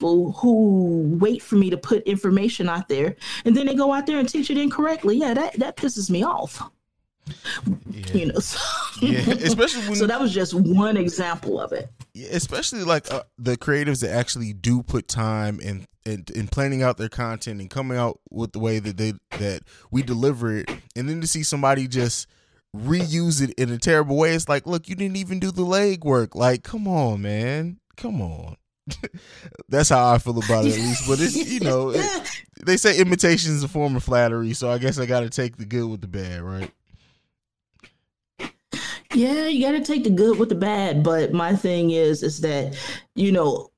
[0.00, 4.18] who wait for me to put information out there and then they go out there
[4.18, 5.16] and teach it incorrectly.
[5.16, 6.62] Yeah, that, that pisses me off.
[8.12, 8.58] You know, so,
[9.00, 11.90] Yeah, especially when so that was just one example of it.
[12.12, 16.82] Yeah, especially like uh, the creatives that actually do put time in, in in planning
[16.82, 20.70] out their content and coming out with the way that they that we deliver it,
[20.94, 22.26] and then to see somebody just
[22.76, 26.04] reuse it in a terrible way, it's like, look, you didn't even do the leg
[26.04, 26.34] work.
[26.34, 28.56] Like, come on, man, come on.
[29.68, 31.08] That's how I feel about it, at least.
[31.08, 34.78] But it's you know, it, they say imitation is a form of flattery, so I
[34.78, 36.70] guess I got to take the good with the bad, right?
[39.14, 41.02] Yeah, you got to take the good with the bad.
[41.02, 42.76] But my thing is, is that
[43.14, 43.70] you know,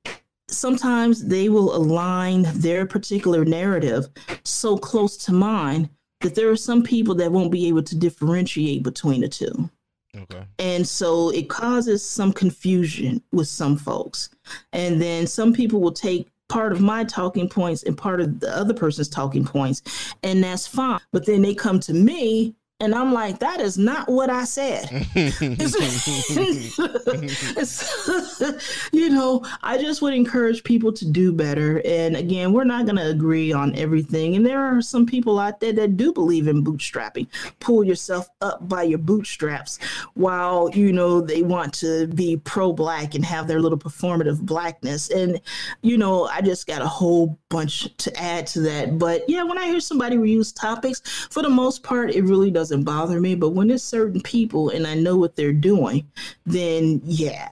[0.49, 4.07] sometimes they will align their particular narrative
[4.43, 5.89] so close to mine
[6.21, 9.69] that there are some people that won't be able to differentiate between the two.
[10.17, 10.43] Okay.
[10.59, 14.29] And so it causes some confusion with some folks.
[14.73, 18.55] And then some people will take part of my talking points and part of the
[18.55, 19.81] other person's talking points,
[20.23, 20.99] and that's fine.
[21.11, 25.07] But then they come to me And I'm like, that is not what I said.
[28.91, 31.81] You know, I just would encourage people to do better.
[31.85, 34.35] And again, we're not going to agree on everything.
[34.35, 37.27] And there are some people out there that do believe in bootstrapping.
[37.59, 39.79] Pull yourself up by your bootstraps
[40.13, 45.09] while, you know, they want to be pro black and have their little performative blackness.
[45.09, 45.39] And,
[45.81, 48.97] you know, I just got a whole bunch to add to that.
[48.97, 52.83] But yeah, when I hear somebody reuse topics, for the most part, it really doesn't
[52.83, 53.33] bother me.
[53.35, 56.05] But when it's certain people and I know what they're doing,
[56.45, 57.49] then yeah,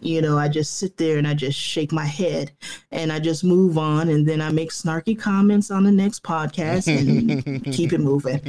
[0.00, 2.50] you know, I just sit there and I just shake my head
[2.90, 4.08] and I just move on.
[4.08, 8.40] And then I make snarky comments on the next podcast and keep it moving.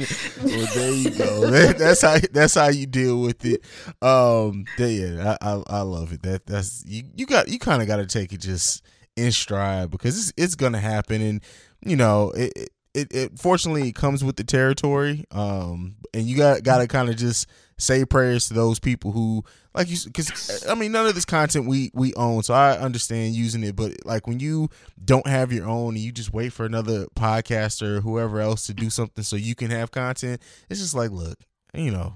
[0.44, 1.50] well, there you go.
[1.58, 3.62] That- that's how that's how you deal with it.
[4.02, 6.22] Um, there- yeah, I, I I love it.
[6.22, 7.04] That that's you.
[7.14, 8.82] You got you kind of got to take it just
[9.16, 11.42] in stride because it's it's gonna happen, and
[11.84, 12.70] you know it.
[12.94, 17.16] It it, fortunately comes with the territory, um, and you got got to kind of
[17.16, 17.46] just
[17.78, 19.44] say prayers to those people who
[19.74, 23.34] like you because I mean none of this content we we own, so I understand
[23.34, 23.76] using it.
[23.76, 24.68] But like when you
[25.04, 28.74] don't have your own and you just wait for another podcaster or whoever else to
[28.74, 31.38] do something so you can have content, it's just like look,
[31.74, 32.14] you know,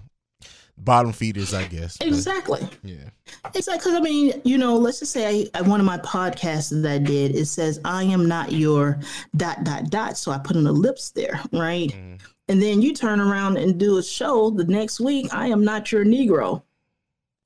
[0.78, 1.97] bottom feeders, I guess.
[1.97, 2.69] But, Exactly.
[2.82, 3.11] yeah.
[3.55, 3.78] Exactly.
[3.78, 6.99] Because I mean, you know, let's just say I, one of my podcasts that I
[6.99, 8.99] did, it says, I am not your
[9.36, 10.16] dot, dot, dot.
[10.16, 11.90] So I put an ellipse there, right?
[11.90, 12.20] Mm.
[12.49, 15.93] And then you turn around and do a show the next week, I am not
[15.93, 16.62] your Negro.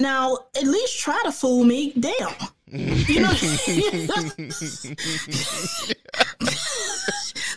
[0.00, 1.92] Now, at least try to fool me.
[1.92, 2.34] Damn.
[2.66, 3.32] You know?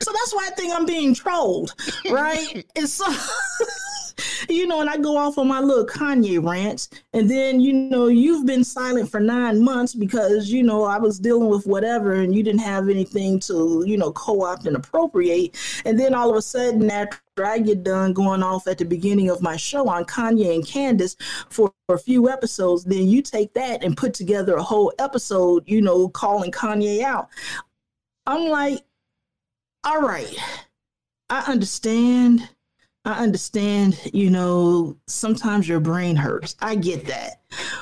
[0.02, 1.74] so that's why I think I'm being trolled,
[2.10, 2.66] right?
[2.76, 3.06] It's so,
[4.48, 8.08] you know, and I go off on my little Kanye rants, and then you know,
[8.08, 12.36] you've been silent for nine months because you know I was dealing with whatever, and
[12.36, 16.42] you didn't have anything to you know co-opt and appropriate, and then all of a
[16.42, 20.56] sudden after I get done going off at the beginning of my show on Kanye
[20.56, 21.16] and Candace
[21.50, 25.82] for a few episodes, then you take that and put together a whole episode, you
[25.82, 27.30] know, calling Kanye out.
[28.26, 28.84] I'm like,
[29.84, 30.36] all right,
[31.30, 32.50] I understand.
[33.10, 36.56] I understand, you know, sometimes your brain hurts.
[36.62, 37.42] I get that.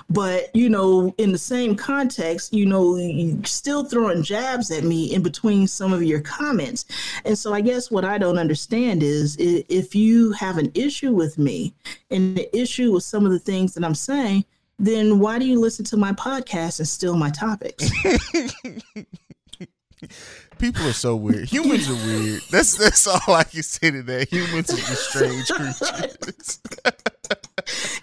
[0.10, 2.98] But, you know, in the same context, you know,
[3.44, 6.86] still throwing jabs at me in between some of your comments.
[7.26, 11.38] And so I guess what I don't understand is if you have an issue with
[11.38, 11.74] me
[12.10, 14.46] and the issue with some of the things that I'm saying,
[14.80, 17.92] then why do you listen to my podcast and steal my topics?
[20.60, 21.50] People are so weird.
[21.50, 22.42] Humans are weird.
[22.52, 24.30] That's that's all I can say to that.
[24.32, 26.60] Humans are just strange creatures.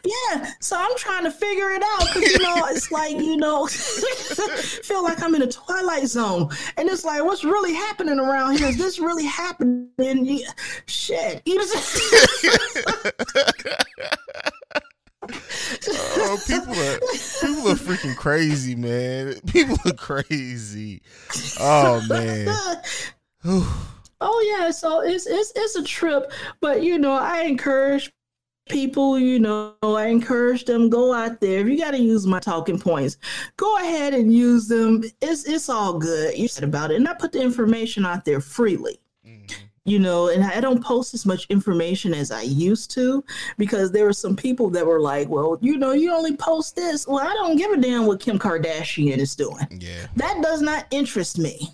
[0.04, 3.66] Yeah, so I'm trying to figure it out because you know it's like you know,
[3.68, 8.68] feel like I'm in a twilight zone, and it's like what's really happening around here?
[8.68, 10.40] Is this really happening?
[10.84, 11.58] Shit, you
[15.28, 16.98] oh, people are
[17.40, 19.40] people are freaking crazy, man.
[19.46, 21.02] People are crazy.
[21.60, 22.54] Oh man.
[24.26, 28.10] Oh yeah, so it's it's it's a trip, but you know, I encourage
[28.68, 31.60] people, you know, I encourage them go out there.
[31.60, 33.18] If you got to use my talking points,
[33.56, 35.04] go ahead and use them.
[35.20, 36.38] It's it's all good.
[36.38, 38.98] You said about it, and I put the information out there freely.
[39.86, 43.22] You know, and I don't post as much information as I used to
[43.58, 47.06] because there were some people that were like, "Well, you know, you only post this."
[47.06, 50.06] Well, I don't give a damn what Kim Kardashian is doing Yeah.
[50.16, 51.70] that does not interest me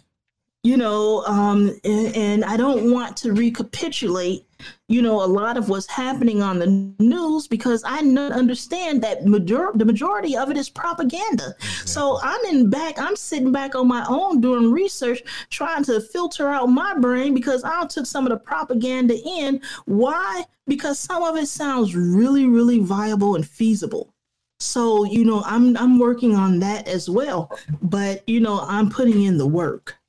[0.63, 4.45] you know um and, and i don't want to recapitulate
[4.89, 6.67] you know a lot of what's happening on the
[6.99, 11.55] news because i understand that major- the majority of it is propaganda.
[11.85, 16.49] So i'm in back i'm sitting back on my own doing research trying to filter
[16.49, 19.61] out my brain because i took some of the propaganda in.
[19.87, 20.45] Why?
[20.67, 24.13] Because some of it sounds really really viable and feasible.
[24.59, 27.51] So you know i'm i'm working on that as well.
[27.83, 30.00] But you know i'm putting in the work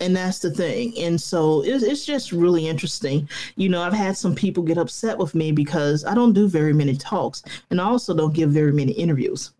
[0.00, 0.96] and that's the thing.
[0.98, 3.28] And so it's, it's just really interesting.
[3.56, 6.72] You know i've had some people get upset with me because i don't do very
[6.72, 9.52] many talks and i also don't give very many interviews.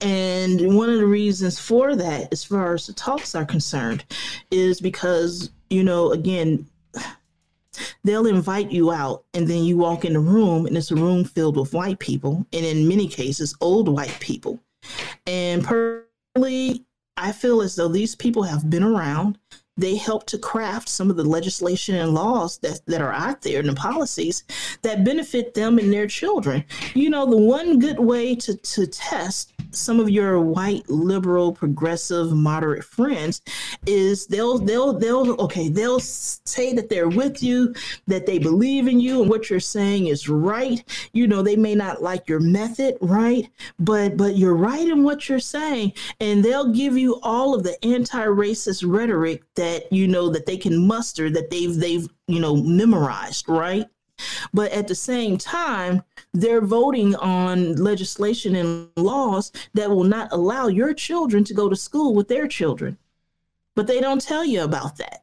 [0.00, 4.04] And one of the reasons for that as far as the talks are concerned
[4.50, 6.66] is because you know again
[8.04, 11.24] they'll invite you out and then you walk in the room and it's a room
[11.24, 14.58] filled with white people and in many cases old white people.
[15.26, 16.84] And personally
[17.16, 19.38] i feel as though these people have been around
[19.78, 23.60] they help to craft some of the legislation and laws that, that are out there
[23.60, 24.42] and the policies
[24.82, 26.64] that benefit them and their children.
[26.94, 32.32] You know the one good way to, to test some of your white liberal progressive
[32.32, 33.42] moderate friends
[33.86, 37.74] is they'll they'll they'll okay they'll say that they're with you
[38.06, 40.82] that they believe in you and what you're saying is right.
[41.12, 43.48] You know they may not like your method right?
[43.78, 47.82] But but you're right in what you're saying and they'll give you all of the
[47.84, 53.48] anti-racist rhetoric that you know that they can muster that they've they've you know memorized
[53.48, 53.86] right
[54.52, 56.02] but at the same time,
[56.32, 61.76] they're voting on legislation and laws that will not allow your children to go to
[61.76, 62.98] school with their children.
[63.74, 65.22] But they don't tell you about that.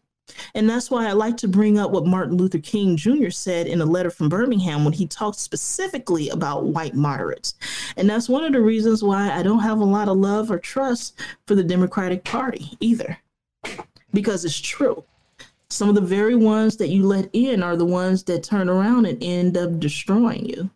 [0.53, 3.29] And that's why I like to bring up what Martin Luther King Jr.
[3.29, 7.55] said in a letter from Birmingham when he talked specifically about white moderates.
[7.95, 10.57] And that's one of the reasons why I don't have a lot of love or
[10.57, 13.17] trust for the Democratic Party either,
[14.15, 15.03] because it's true
[15.69, 19.05] some of the very ones that you let in are the ones that turn around
[19.05, 20.69] and end up destroying you.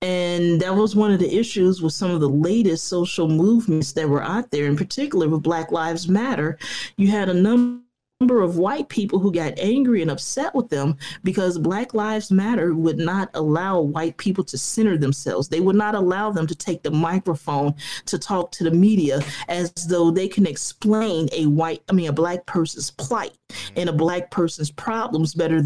[0.00, 4.08] And that was one of the issues with some of the latest social movements that
[4.08, 6.56] were out there, in particular with Black Lives Matter.
[6.96, 7.82] You had a number
[8.20, 12.74] number of white people who got angry and upset with them because Black Lives Matter
[12.74, 15.48] would not allow white people to center themselves.
[15.48, 17.76] They would not allow them to take the microphone
[18.06, 22.12] to talk to the media as though they can explain a white, I mean, a
[22.12, 23.38] black person's plight
[23.76, 25.62] and a black person's problems better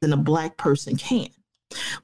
[0.00, 1.30] than a black person can.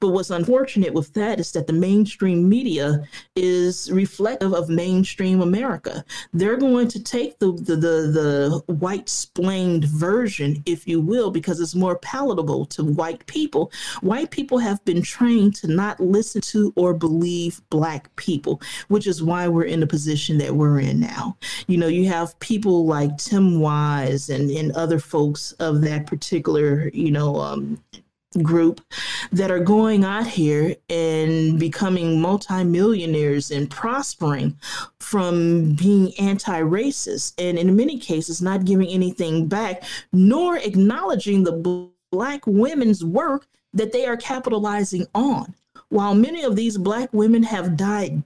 [0.00, 6.04] But what's unfortunate with that is that the mainstream media is reflective of mainstream America.
[6.32, 11.60] They're going to take the the the, the white splained version, if you will, because
[11.60, 13.72] it's more palatable to white people.
[14.00, 19.22] White people have been trained to not listen to or believe black people, which is
[19.22, 21.36] why we're in the position that we're in now.
[21.66, 26.90] You know, you have people like Tim Wise and, and other folks of that particular,
[26.92, 27.82] you know, um,
[28.42, 28.80] group
[29.32, 34.56] that are going out here and becoming multimillionaires and prospering
[34.98, 39.82] from being anti-racist and in many cases not giving anything back
[40.12, 45.54] nor acknowledging the black women's work that they are capitalizing on.
[45.88, 48.22] While many of these black women have died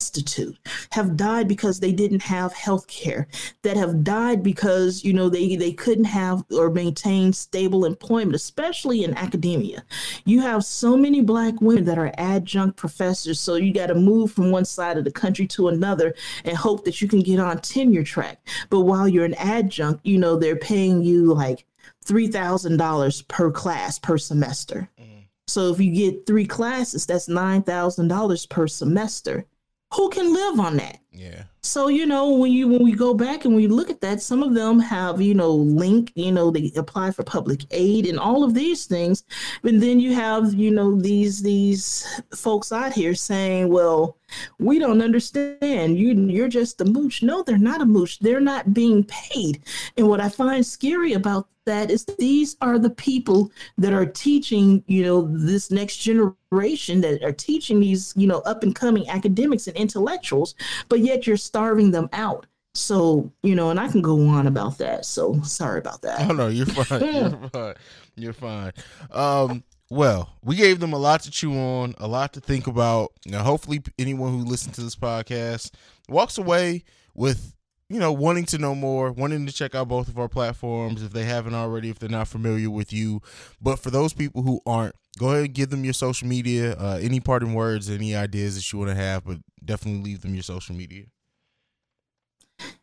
[0.00, 0.56] destitute,
[0.92, 3.28] have died because they didn't have health care,
[3.62, 9.04] that have died because, you know, they, they couldn't have or maintain stable employment, especially
[9.04, 9.84] in academia.
[10.24, 14.32] You have so many black women that are adjunct professors, so you got to move
[14.32, 16.14] from one side of the country to another
[16.44, 18.38] and hope that you can get on tenure track.
[18.70, 21.66] But while you're an adjunct, you know, they're paying you like
[22.06, 24.88] $3,000 per class per semester.
[24.98, 25.24] Mm.
[25.46, 29.46] So if you get three classes, that's $9,000 per semester
[29.94, 30.98] who can live on that?
[31.12, 31.44] Yeah.
[31.62, 34.42] So you know when you when we go back and we look at that, some
[34.42, 38.44] of them have you know link, you know they apply for public aid and all
[38.44, 39.24] of these things,
[39.62, 44.16] but then you have you know these these folks out here saying, well,
[44.58, 45.98] we don't understand.
[45.98, 47.22] You you're just a mooch.
[47.22, 48.18] No, they're not a mooch.
[48.20, 49.62] They're not being paid.
[49.96, 54.82] And what I find scary about that is these are the people that are teaching
[54.86, 59.66] you know this next generation that are teaching these you know up and coming academics
[59.66, 60.54] and intellectuals,
[60.88, 62.46] but yet you're starving them out.
[62.74, 65.04] So, you know, and I can go on about that.
[65.04, 66.30] So sorry about that.
[66.30, 67.02] Oh no, you're fine.
[67.14, 67.74] you're fine.
[68.16, 68.72] You're fine.
[69.10, 73.12] Um, well, we gave them a lot to chew on, a lot to think about.
[73.26, 75.72] Now, hopefully, anyone who listens to this podcast
[76.08, 77.56] walks away with,
[77.88, 81.12] you know, wanting to know more, wanting to check out both of our platforms if
[81.12, 83.20] they haven't already, if they're not familiar with you.
[83.60, 87.00] But for those people who aren't, go ahead and give them your social media, uh,
[87.02, 90.44] any parting words, any ideas that you want to have, but definitely leave them your
[90.44, 91.06] social media.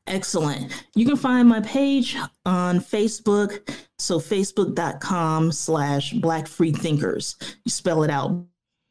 [0.06, 0.74] Excellent.
[0.94, 3.70] You can find my page on Facebook.
[4.00, 7.36] So facebook.com slash black free thinkers.
[7.66, 8.46] You spell it out.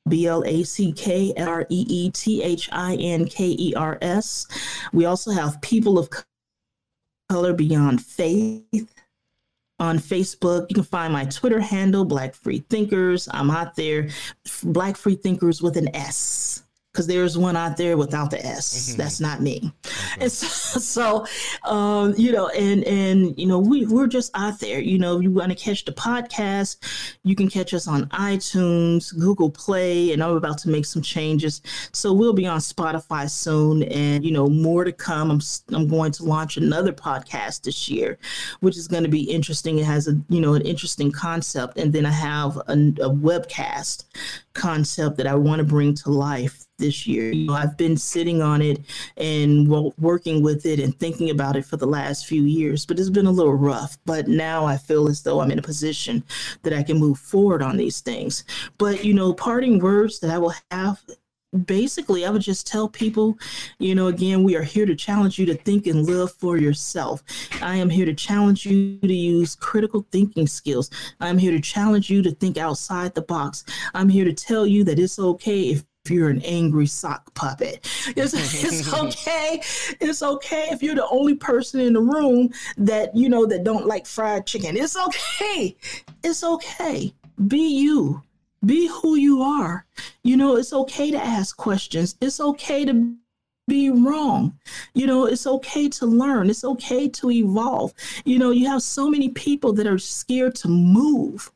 [0.09, 3.99] B L A C K R E E T H I N K E R
[4.03, 4.47] S.
[4.93, 6.09] We also have People of
[7.29, 8.95] Color Beyond Faith
[9.81, 10.67] on Facebook.
[10.71, 13.29] You can find my Twitter handle, Black Free Thinkers.
[13.33, 14.09] I'm out there,
[14.63, 16.63] Black Free Thinkers with an S
[16.97, 18.93] because there's one out there without the S.
[18.93, 18.97] Mhm.
[18.97, 19.71] That's not me.
[20.19, 21.27] And so, so
[21.71, 24.81] um, you know, and and you know, we we're just out there.
[24.81, 26.79] You know, if you want to catch the podcast,
[27.23, 31.61] you can catch us on iTunes, Google Play, and I'm about to make some changes.
[31.93, 35.31] So we'll be on Spotify soon, and you know, more to come.
[35.31, 35.41] I'm
[35.75, 38.19] I'm going to launch another podcast this year,
[38.61, 39.79] which is going to be interesting.
[39.79, 44.05] It has a you know an interesting concept, and then I have a, a webcast
[44.55, 47.33] concept that I want to bring to life this year.
[47.33, 48.81] You know, I've been sitting on it
[49.17, 52.99] and wo- working with it and thinking about it for the last few years, but
[52.99, 53.99] it's been a little rough.
[54.05, 56.23] But now I feel as though I'm in a position
[56.63, 58.45] that I can move forward on these things.
[58.79, 61.01] But, you know, parting words that I will have
[61.65, 63.39] basically, I would just tell people,
[63.79, 67.23] you know, again, we are here to challenge you to think and live for yourself.
[67.63, 70.91] I am here to challenge you to use critical thinking skills.
[71.21, 73.65] I'm here to challenge you to think outside the box.
[73.95, 77.87] I'm here to tell you that it's okay if you're an angry sock puppet.
[78.09, 78.35] It's,
[78.65, 79.61] it's okay.
[80.01, 83.87] It's okay if you're the only person in the room that, you know, that don't
[83.87, 84.77] like fried chicken.
[84.77, 85.77] It's okay.
[86.23, 87.15] It's okay.
[87.49, 88.23] Be you.
[88.65, 89.87] Be who you are.
[90.23, 92.17] You know, it's okay to ask questions.
[92.21, 93.17] It's okay to
[93.69, 94.59] be wrong.
[94.95, 96.51] You know, it's okay to learn.
[96.51, 97.93] It's okay to evolve.
[98.25, 101.51] You know, you have so many people that are scared to move,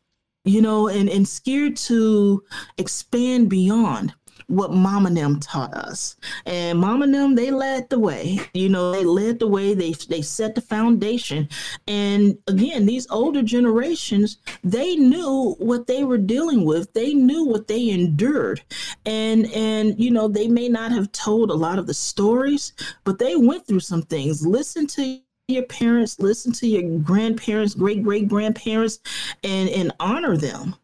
[0.44, 2.42] you know, and, and scared to
[2.78, 4.14] expand beyond
[4.50, 6.16] what mama and them taught us.
[6.44, 8.40] And mama and them, they led the way.
[8.52, 9.74] You know, they led the way.
[9.74, 11.48] They they set the foundation.
[11.86, 16.92] And again, these older generations, they knew what they were dealing with.
[16.92, 18.62] They knew what they endured.
[19.06, 22.72] And and you know, they may not have told a lot of the stories,
[23.04, 24.44] but they went through some things.
[24.44, 28.98] Listen to your parents, listen to your grandparents, great great grandparents,
[29.44, 30.74] and and honor them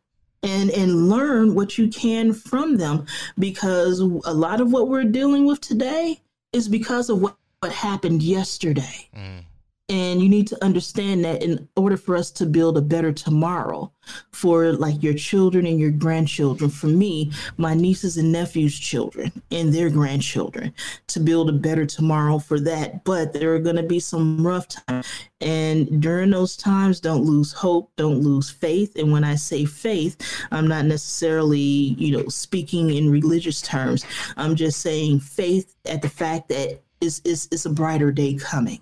[0.43, 3.07] and and learn what you can from them.
[3.39, 6.21] Because a lot of what we're dealing with today
[6.53, 9.45] is because of what, what happened yesterday mm.
[9.89, 13.93] And you need to understand that in order for us to build a better tomorrow
[14.33, 19.73] for like your children and your grandchildren for me my nieces and nephews children and
[19.73, 20.73] their grandchildren
[21.07, 23.05] to build a better tomorrow for that.
[23.05, 25.07] But there are going to be some rough times
[25.41, 28.97] and during those times don't lose hope don't lose faith.
[28.97, 30.17] And when i say faith
[30.51, 34.05] i'm not necessarily you know speaking in religious terms.
[34.37, 38.81] I'm just saying faith at the fact that it's, it's, it's a brighter day coming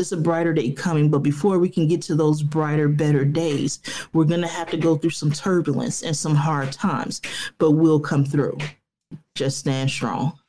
[0.00, 1.10] it's a brighter day coming.
[1.10, 3.80] But before we can get to those brighter, better days,
[4.12, 7.20] we're going to have to go through some turbulence and some hard times,
[7.58, 8.58] but we'll come through.
[9.34, 10.39] Just stand strong.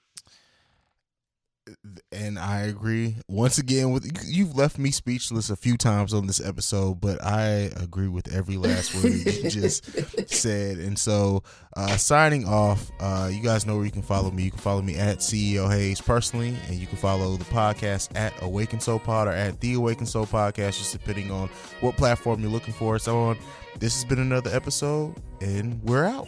[2.13, 6.45] And I agree once again with you've left me speechless a few times on this
[6.45, 10.77] episode, but I agree with every last word you just said.
[10.77, 11.43] And so,
[11.77, 14.43] uh, signing off, uh, you guys know where you can follow me.
[14.43, 18.33] You can follow me at CEO Haize personally, and you can follow the podcast at
[18.41, 21.47] Awaken Soul Pod or at the Awaken Soul Podcast, just depending on
[21.79, 23.37] what platform you're looking for So on.
[23.79, 26.27] This has been another episode, and we're out.